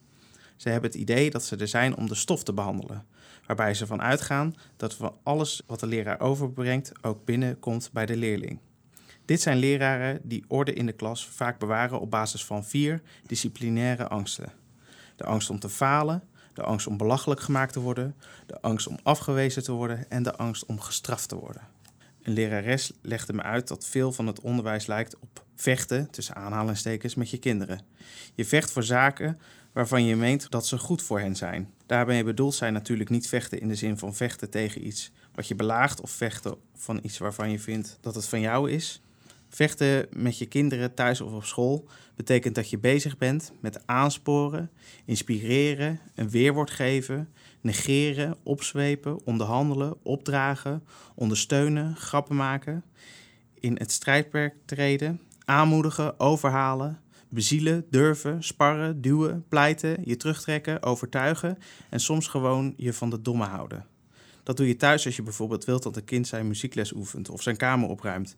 Ze 0.56 0.68
hebben 0.68 0.90
het 0.90 1.00
idee 1.00 1.30
dat 1.30 1.44
ze 1.44 1.56
er 1.56 1.68
zijn 1.68 1.96
om 1.96 2.08
de 2.08 2.14
stof 2.14 2.42
te 2.42 2.52
behandelen, 2.52 3.06
waarbij 3.50 3.74
ze 3.74 3.86
van 3.86 4.02
uitgaan 4.02 4.54
dat 4.76 4.94
van 4.94 5.16
alles 5.22 5.62
wat 5.66 5.80
de 5.80 5.86
leraar 5.86 6.20
overbrengt 6.20 6.92
ook 7.02 7.24
binnenkomt 7.24 7.90
bij 7.92 8.06
de 8.06 8.16
leerling. 8.16 8.58
Dit 9.24 9.40
zijn 9.40 9.58
leraren 9.58 10.20
die 10.22 10.44
orde 10.48 10.72
in 10.72 10.86
de 10.86 10.92
klas 10.92 11.28
vaak 11.28 11.58
bewaren 11.58 12.00
op 12.00 12.10
basis 12.10 12.44
van 12.44 12.64
vier 12.64 13.02
disciplinaire 13.26 14.08
angsten. 14.08 14.52
De 15.16 15.24
angst 15.24 15.50
om 15.50 15.58
te 15.58 15.68
falen, 15.68 16.22
de 16.54 16.62
angst 16.62 16.86
om 16.86 16.96
belachelijk 16.96 17.40
gemaakt 17.40 17.72
te 17.72 17.80
worden, 17.80 18.14
de 18.46 18.60
angst 18.60 18.86
om 18.86 18.98
afgewezen 19.02 19.62
te 19.62 19.72
worden 19.72 20.10
en 20.10 20.22
de 20.22 20.36
angst 20.36 20.66
om 20.66 20.80
gestraft 20.80 21.28
te 21.28 21.36
worden. 21.36 21.62
Een 22.22 22.32
lerares 22.32 22.92
legde 23.02 23.32
me 23.32 23.42
uit 23.42 23.68
dat 23.68 23.86
veel 23.86 24.12
van 24.12 24.26
het 24.26 24.40
onderwijs 24.40 24.86
lijkt 24.86 25.18
op 25.18 25.44
vechten, 25.56 26.10
tussen 26.10 26.34
aanhalingstekens, 26.34 27.14
met 27.14 27.30
je 27.30 27.38
kinderen. 27.38 27.80
Je 28.34 28.44
vecht 28.44 28.70
voor 28.70 28.82
zaken 28.82 29.40
waarvan 29.72 30.04
je 30.04 30.16
meent 30.16 30.50
dat 30.50 30.66
ze 30.66 30.78
goed 30.78 31.02
voor 31.02 31.20
hen 31.20 31.36
zijn. 31.36 31.70
Daarbij 31.90 32.24
bedoelt 32.24 32.54
zij 32.54 32.70
natuurlijk 32.70 33.10
niet 33.10 33.28
vechten 33.28 33.60
in 33.60 33.68
de 33.68 33.74
zin 33.74 33.98
van 33.98 34.14
vechten 34.14 34.50
tegen 34.50 34.86
iets 34.86 35.12
wat 35.34 35.48
je 35.48 35.54
belaagt 35.54 36.00
of 36.00 36.10
vechten 36.10 36.56
van 36.74 37.00
iets 37.02 37.18
waarvan 37.18 37.50
je 37.50 37.58
vindt 37.58 37.98
dat 38.00 38.14
het 38.14 38.26
van 38.26 38.40
jou 38.40 38.70
is. 38.70 39.02
Vechten 39.48 40.06
met 40.12 40.38
je 40.38 40.46
kinderen 40.46 40.94
thuis 40.94 41.20
of 41.20 41.32
op 41.32 41.44
school 41.44 41.88
betekent 42.16 42.54
dat 42.54 42.70
je 42.70 42.78
bezig 42.78 43.18
bent 43.18 43.52
met 43.60 43.86
aansporen, 43.86 44.70
inspireren, 45.04 46.00
een 46.14 46.30
weerwoord 46.30 46.70
geven, 46.70 47.28
negeren, 47.60 48.36
opzwepen, 48.42 49.26
onderhandelen, 49.26 49.94
opdragen, 50.02 50.84
ondersteunen, 51.14 51.96
grappen 51.96 52.36
maken, 52.36 52.84
in 53.54 53.76
het 53.78 53.92
strijdperk 53.92 54.54
treden, 54.64 55.20
aanmoedigen, 55.44 56.20
overhalen, 56.20 57.00
bezielen, 57.30 57.86
durven, 57.90 58.42
sparren, 58.42 59.00
duwen, 59.00 59.44
pleiten, 59.48 59.98
je 60.04 60.16
terugtrekken, 60.16 60.82
overtuigen 60.82 61.58
en 61.90 62.00
soms 62.00 62.26
gewoon 62.26 62.74
je 62.76 62.92
van 62.92 63.10
de 63.10 63.22
domme 63.22 63.44
houden. 63.44 63.86
Dat 64.42 64.56
doe 64.56 64.68
je 64.68 64.76
thuis 64.76 65.06
als 65.06 65.16
je 65.16 65.22
bijvoorbeeld 65.22 65.64
wilt 65.64 65.82
dat 65.82 65.96
een 65.96 66.04
kind 66.04 66.26
zijn 66.26 66.46
muziekles 66.46 66.92
oefent 66.92 67.28
of 67.28 67.42
zijn 67.42 67.56
kamer 67.56 67.88
opruimt. 67.88 68.36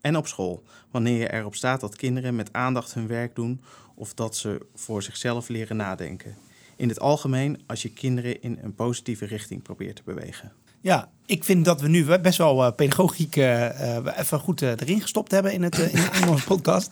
En 0.00 0.16
op 0.16 0.26
school, 0.26 0.62
wanneer 0.90 1.18
je 1.18 1.32
erop 1.32 1.54
staat 1.54 1.80
dat 1.80 1.96
kinderen 1.96 2.34
met 2.34 2.52
aandacht 2.52 2.94
hun 2.94 3.06
werk 3.06 3.34
doen 3.34 3.60
of 3.94 4.14
dat 4.14 4.36
ze 4.36 4.66
voor 4.74 5.02
zichzelf 5.02 5.48
leren 5.48 5.76
nadenken. 5.76 6.36
In 6.76 6.88
het 6.88 7.00
algemeen 7.00 7.62
als 7.66 7.82
je 7.82 7.92
kinderen 7.92 8.42
in 8.42 8.58
een 8.62 8.74
positieve 8.74 9.24
richting 9.24 9.62
probeert 9.62 9.96
te 9.96 10.02
bewegen. 10.04 10.52
Ja, 10.82 11.08
ik 11.26 11.44
vind 11.44 11.64
dat 11.64 11.80
we 11.80 11.88
nu 11.88 12.18
best 12.18 12.38
wel 12.38 12.64
eh, 12.64 12.72
pedagogiek 12.76 13.36
eh, 13.36 13.96
eh, 13.96 14.18
even 14.18 14.38
goed 14.38 14.62
erin 14.62 15.00
gestopt 15.00 15.30
hebben 15.30 15.52
in, 15.52 15.62
het, 15.62 15.78
in, 15.78 15.98
in 16.22 16.28
onze 16.28 16.44
podcast. 16.54 16.90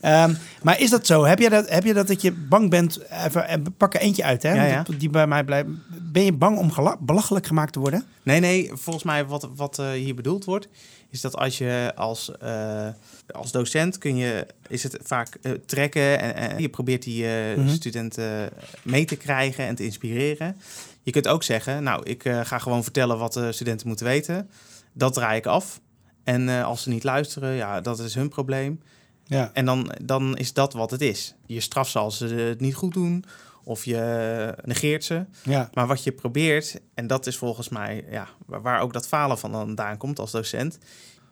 Ehm, 0.00 0.34
maar 0.62 0.80
is 0.80 0.90
dat 0.90 1.06
zo? 1.06 1.24
Heb 1.24 1.38
je 1.38 1.50
dat, 1.50 1.70
heb 1.70 1.84
je 1.84 1.94
dat 1.94 2.06
dat 2.06 2.22
je 2.22 2.32
bang 2.32 2.70
bent? 2.70 3.00
Even, 3.26 3.74
pak 3.76 3.94
er 3.94 4.00
eentje 4.00 4.24
uit, 4.24 4.42
hè? 4.42 4.52
Ja, 4.52 4.64
ja. 4.64 4.84
Die- 4.98 5.10
bij 5.10 5.26
mij 5.26 5.44
blijft. 5.44 5.68
Ben 6.12 6.24
je 6.24 6.32
bang 6.32 6.58
om 6.58 6.72
belachelijk 7.00 7.46
gemaakt 7.46 7.72
te 7.72 7.80
worden? 7.80 8.04
Nee, 8.22 8.40
nee, 8.40 8.70
volgens 8.74 9.04
mij 9.04 9.26
wat, 9.26 9.48
wat 9.56 9.76
hier 9.76 10.14
bedoeld 10.14 10.44
wordt, 10.44 10.68
is 11.10 11.20
dat 11.20 11.36
als 11.36 11.58
je 11.58 11.92
als, 11.96 12.30
eh, 12.38 12.88
als 13.30 13.52
docent 13.52 13.98
kun 13.98 14.16
je, 14.16 14.46
is 14.68 14.82
het 14.82 14.98
vaak 15.02 15.34
eh, 15.42 15.52
trekken 15.66 16.20
en, 16.20 16.34
en 16.34 16.60
je 16.60 16.68
probeert 16.68 17.02
die 17.02 17.26
eh, 17.26 17.56
Mhm. 17.56 17.68
studenten 17.68 18.50
mee 18.82 19.04
te 19.04 19.16
krijgen 19.16 19.66
en 19.66 19.74
te 19.74 19.84
inspireren. 19.84 20.56
Je 21.02 21.10
kunt 21.10 21.28
ook 21.28 21.42
zeggen, 21.42 21.82
nou, 21.82 22.02
ik 22.04 22.22
ga 22.42 22.58
gewoon 22.58 22.82
vertellen 22.82 23.18
wat 23.18 23.32
de 23.32 23.52
studenten 23.52 23.88
moeten 23.88 24.06
weten. 24.06 24.50
Dat 24.92 25.12
draai 25.12 25.38
ik 25.38 25.46
af. 25.46 25.80
En 26.24 26.48
als 26.48 26.82
ze 26.82 26.88
niet 26.88 27.04
luisteren, 27.04 27.54
ja, 27.54 27.80
dat 27.80 27.98
is 27.98 28.14
hun 28.14 28.28
probleem. 28.28 28.80
Ja. 29.24 29.50
En 29.52 29.64
dan, 29.64 29.92
dan 30.02 30.36
is 30.36 30.52
dat 30.52 30.72
wat 30.72 30.90
het 30.90 31.00
is. 31.00 31.34
Je 31.46 31.60
straft 31.60 31.90
ze 31.90 31.98
als 31.98 32.16
ze 32.18 32.26
het 32.26 32.60
niet 32.60 32.74
goed 32.74 32.92
doen 32.94 33.24
of 33.64 33.84
je 33.84 34.54
negeert 34.64 35.04
ze. 35.04 35.24
ja. 35.42 35.70
Maar 35.74 35.86
wat 35.86 36.04
je 36.04 36.12
probeert, 36.12 36.80
en 36.94 37.06
dat 37.06 37.26
is 37.26 37.36
volgens 37.36 37.68
mij 37.68 38.04
ja, 38.10 38.28
waar, 38.46 38.80
ook 38.80 38.92
dat 38.92 39.08
falen 39.08 39.38
van 39.38 39.50
vandaan 39.50 39.96
komt 39.96 40.18
als 40.18 40.30
docent. 40.30 40.78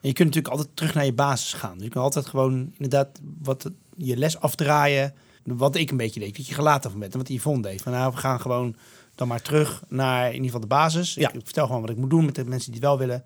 En 0.01 0.07
je 0.07 0.13
kunt 0.13 0.27
natuurlijk 0.27 0.53
altijd 0.53 0.75
terug 0.75 0.93
naar 0.93 1.05
je 1.05 1.13
basis 1.13 1.53
gaan. 1.53 1.73
Dus 1.73 1.83
je 1.83 1.89
kan 1.89 2.03
altijd 2.03 2.25
gewoon 2.25 2.73
inderdaad 2.77 3.19
wat 3.41 3.69
je 3.95 4.17
les 4.17 4.39
afdraaien. 4.39 5.13
Wat 5.43 5.75
ik 5.75 5.91
een 5.91 5.97
beetje 5.97 6.19
deed, 6.19 6.37
dat 6.37 6.47
je 6.47 6.53
gelaten 6.53 6.91
van 6.91 6.99
bent. 6.99 7.13
En 7.13 7.19
wat 7.19 7.29
Yvonne 7.29 7.61
deed. 7.61 7.81
Van 7.81 7.91
nou, 7.91 8.11
we 8.11 8.17
gaan 8.17 8.41
gewoon 8.41 8.75
dan 9.15 9.27
maar 9.27 9.41
terug 9.41 9.83
naar 9.87 10.25
in 10.25 10.33
ieder 10.33 10.45
geval 10.45 10.59
de 10.59 10.67
basis. 10.67 11.13
Ja. 11.13 11.33
Ik 11.33 11.41
vertel 11.43 11.65
gewoon 11.65 11.81
wat 11.81 11.89
ik 11.89 11.97
moet 11.97 12.09
doen 12.09 12.25
met 12.25 12.35
de 12.35 12.45
mensen 12.45 12.71
die 12.71 12.79
het 12.79 12.89
wel 12.89 12.97
willen. 12.97 13.23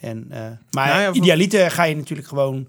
En, 0.00 0.26
eh, 0.30 0.40
maar 0.70 0.88
Nou 0.88 1.00
ja, 1.00 1.12
idealiter 1.12 1.70
ga 1.70 1.82
je 1.82 1.96
natuurlijk 1.96 2.28
gewoon 2.28 2.68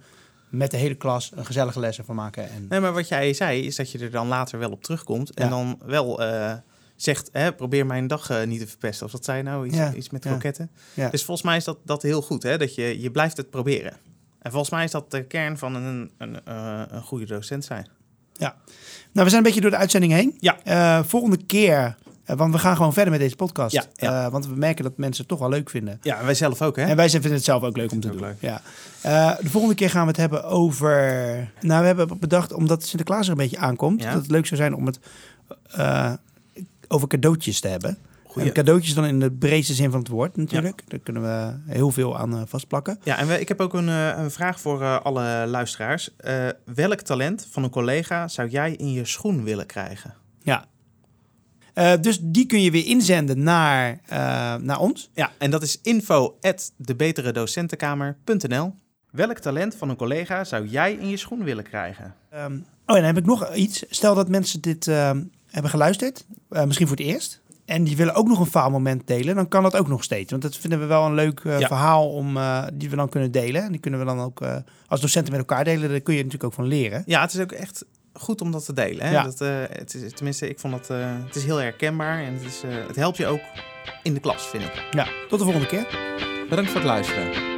met 0.52 0.72
de 0.72 0.78
hele 0.78 0.96
klas 0.96 1.32
een 1.36 1.46
gezellige 1.46 1.80
les 1.80 1.98
ervan 1.98 2.16
maken. 2.16 2.50
En, 2.50 2.66
Nee, 2.70 2.80
maar 2.80 2.94
wat 2.94 3.08
jij 3.08 3.34
zei, 3.34 3.66
is 3.66 3.76
dat 3.76 3.92
je 3.92 4.00
er 4.00 4.12
dan 4.12 4.28
later 4.28 4.60
wel 4.60 4.72
op 4.72 4.84
terugkomt. 4.84 5.34
En 5.34 5.44
Ja. 5.44 5.50
dan 5.50 5.80
wel 5.86 6.22
eh, 6.24 6.54
zegt, 6.96 7.30
hè, 7.32 7.54
probeer 7.54 7.86
mijn 7.86 8.08
dag 8.08 8.30
eh, 8.30 8.44
niet 8.48 8.60
te 8.60 8.68
verpesten. 8.68 9.06
Of 9.06 9.12
wat 9.12 9.26
zei 9.26 9.38
je 9.38 9.44
nou? 9.44 9.68
Iets, 9.68 9.76
Ja, 9.78 9.94
iets 9.94 10.10
met 10.10 10.24
ja. 10.24 10.30
kroketten. 10.30 10.70
Ja. 10.94 11.10
Dus 11.10 11.24
volgens 11.24 11.46
mij 11.48 11.58
is 11.58 11.64
dat, 11.64 11.78
dat 11.86 12.02
heel 12.02 12.22
goed, 12.22 12.44
hè? 12.44 12.58
dat 12.58 12.76
je, 12.76 13.02
je 13.02 13.12
blijft 13.12 13.38
het 13.38 13.50
proberen. 13.50 13.94
En 14.42 14.52
volgens 14.52 14.72
mij 14.72 14.84
is 14.84 14.92
dat 14.92 15.12
de 15.12 15.24
kern 15.24 15.58
van 15.58 15.76
een, 15.76 16.12
een, 16.18 16.46
eh, 16.46 16.82
een 16.88 17.02
goede 17.02 17.26
docent 17.26 17.66
zijn. 17.66 17.88
Nou, 19.14 19.26
we 19.26 19.32
zijn 19.32 19.46
een 19.46 19.48
beetje 19.54 19.62
door 19.62 19.70
de 19.72 19.78
uitzending 19.78 20.14
heen. 20.14 20.38
Ja. 20.40 21.04
Volgende 21.04 21.46
keer, 21.46 21.98
eh, 22.26 22.36
want 22.36 22.54
we 22.54 22.60
gaan 22.60 22.76
gewoon 22.76 22.94
verder 22.94 23.12
met 23.12 23.20
deze 23.20 23.36
podcast. 23.36 23.76
Ja, 23.76 23.84
ja. 23.96 24.26
Eh, 24.26 24.32
want 24.32 24.48
we 24.48 24.56
merken 24.56 24.84
dat 24.84 24.98
mensen 24.98 25.20
het 25.20 25.28
toch 25.28 25.40
wel 25.40 25.50
leuk 25.50 25.70
vinden. 25.70 26.00
Ja, 26.02 26.20
en 26.20 26.26
wij 26.26 26.34
zelf 26.34 26.62
ook, 26.62 26.76
hè? 26.76 26.84
En 26.84 26.96
wij 26.96 27.10
vinden 27.10 27.32
het 27.32 27.44
zelf 27.44 27.64
ook 27.64 27.78
leuk 27.78 27.92
om 27.92 28.00
te 28.00 28.10
doen. 28.10 28.20
leuk. 28.20 28.36
Ja. 28.40 28.62
Eh, 29.02 29.38
de 29.40 29.50
volgende 29.50 29.76
keer 29.76 29.90
gaan 29.90 30.02
we 30.02 30.08
het 30.08 30.18
hebben 30.18 30.44
over... 30.44 30.92
Nou, 31.62 31.82
we 31.82 31.88
hebben 31.88 32.20
bedacht, 32.20 32.54
omdat 32.54 32.84
Sinterklaas 32.84 33.26
er 33.26 33.32
een 33.32 33.38
beetje 33.38 33.58
aankomt... 33.58 34.02
Ja. 34.02 34.12
dat 34.12 34.22
het 34.22 34.32
leuk 34.32 34.46
zou 34.46 34.62
zijn 34.62 34.76
om 34.76 34.86
het 34.86 35.00
over 36.88 37.08
cadeautjes 37.08 37.60
te 37.60 37.68
hebben. 37.68 37.98
Goeie. 38.24 38.48
En 38.48 38.54
cadeautjes 38.54 38.94
dan 38.94 39.06
in 39.06 39.20
de 39.20 39.32
breedste 39.32 39.74
zin 39.74 39.92
van 39.92 40.00
het 40.00 40.08
woord 40.08 40.38
natuurlijk. 40.38 40.84
Daar 40.88 41.00
kunnen 41.00 41.22
we 41.22 41.72
heel 41.72 41.92
veel 41.92 42.18
aan 42.18 42.48
vastplakken. 42.48 43.00
Ja, 43.04 43.18
en 43.18 43.28
we, 43.28 43.40
ik 43.40 43.48
heb 43.48 43.60
ook 43.60 43.74
een, 43.74 43.88
een 43.88 44.32
vraag 44.32 44.60
voor 44.60 45.00
alle 45.00 45.46
luisteraars. 45.48 46.10
Welk 46.66 47.02
talent 47.02 47.48
van 47.52 47.64
een 47.64 47.70
collega 47.70 48.28
zou 48.28 48.48
jij 48.48 48.72
in 48.72 48.92
je 48.92 49.06
schoen 49.06 49.44
willen 49.44 49.66
krijgen? 49.66 50.14
Ja. 50.44 50.66
Eh, 51.74 51.94
dus 52.02 52.20
die 52.22 52.46
kun 52.46 52.62
je 52.62 52.72
weer 52.72 52.86
inzenden 52.86 53.44
naar, 53.44 54.00
eh, 54.06 54.18
naar 54.56 54.80
ons. 54.80 55.10
Ja, 55.14 55.32
en 55.38 55.52
dat 55.52 55.62
is 55.64 55.80
info 55.82 56.38
at 56.42 56.72
debeteredocentenkamer.nl. 56.78 58.74
Welk 59.12 59.38
talent 59.40 59.76
van 59.76 59.90
een 59.90 59.96
collega 59.96 60.44
zou 60.44 60.68
jij 60.68 60.94
in 60.94 61.08
je 61.10 61.18
schoen 61.18 61.44
willen 61.44 61.64
krijgen? 61.64 62.16
Ehm, 62.30 62.54
oh, 62.86 62.96
en 62.96 62.96
dan 62.96 63.04
heb 63.04 63.18
ik 63.18 63.26
nog 63.26 63.54
iets. 63.56 63.84
Stel 63.90 64.16
dat 64.16 64.30
mensen 64.30 64.62
dit 64.62 64.88
ehm, 64.88 65.24
hebben 65.48 65.72
geluisterd, 65.72 66.26
eh, 66.50 66.64
misschien 66.66 66.88
voor 66.88 66.98
het 66.98 67.06
eerst. 67.06 67.42
En 67.66 67.84
die 67.84 67.96
willen 67.98 68.14
ook 68.16 68.28
nog 68.28 68.40
een 68.40 68.46
faalmoment 68.46 69.08
delen, 69.08 69.36
dan 69.36 69.48
kan 69.48 69.64
dat 69.64 69.76
ook 69.76 69.88
nog 69.88 70.04
steeds. 70.04 70.32
Want 70.32 70.44
dat 70.44 70.58
vinden 70.58 70.80
we 70.80 70.86
wel 70.86 71.06
een 71.06 71.14
leuk 71.14 71.42
Ja. 71.44 71.60
verhaal 71.68 72.10
om, 72.10 72.38
die 72.74 72.90
we 72.90 72.96
dan 72.96 73.10
kunnen 73.10 73.32
delen. 73.32 73.64
En 73.64 73.72
die 73.72 73.80
kunnen 73.82 74.00
we 74.00 74.06
dan 74.06 74.20
ook 74.20 74.42
als 74.88 75.02
docenten 75.02 75.32
met 75.32 75.40
elkaar 75.42 75.64
delen. 75.64 75.90
Daar 75.90 76.00
kun 76.00 76.14
je 76.14 76.24
natuurlijk 76.24 76.50
ook 76.50 76.54
van 76.54 76.68
leren. 76.68 77.04
Ja, 77.06 77.22
het 77.22 77.34
is 77.34 77.40
ook 77.40 77.52
echt 77.52 77.86
goed 78.14 78.42
om 78.42 78.52
dat 78.52 78.66
te 78.66 78.74
delen. 78.74 79.06
Hè? 79.06 79.12
Ja. 79.12 79.24
Dat, 79.24 79.42
eh, 79.42 79.50
het 79.70 79.94
is, 79.94 80.14
tenminste, 80.14 80.50
ik 80.50 80.60
vond 80.60 80.74
dat 80.74 80.90
eh, 80.90 81.16
het 81.26 81.36
is 81.36 81.44
heel 81.44 81.58
herkenbaar 81.58 82.24
en 82.24 82.34
het, 82.34 82.44
is, 82.44 82.64
eh, 82.64 82.88
het 82.88 82.96
helpt 82.96 83.18
je 83.18 83.28
ook 83.28 83.42
in 84.04 84.14
de 84.14 84.20
klas, 84.20 84.48
vind 84.48 84.64
ik. 84.64 84.86
Ja, 84.92 85.08
tot 85.30 85.40
de 85.40 85.46
volgende 85.46 85.68
keer. 85.68 85.88
Bedankt 86.50 86.72
voor 86.72 86.80
het 86.80 86.90
luisteren. 86.90 87.51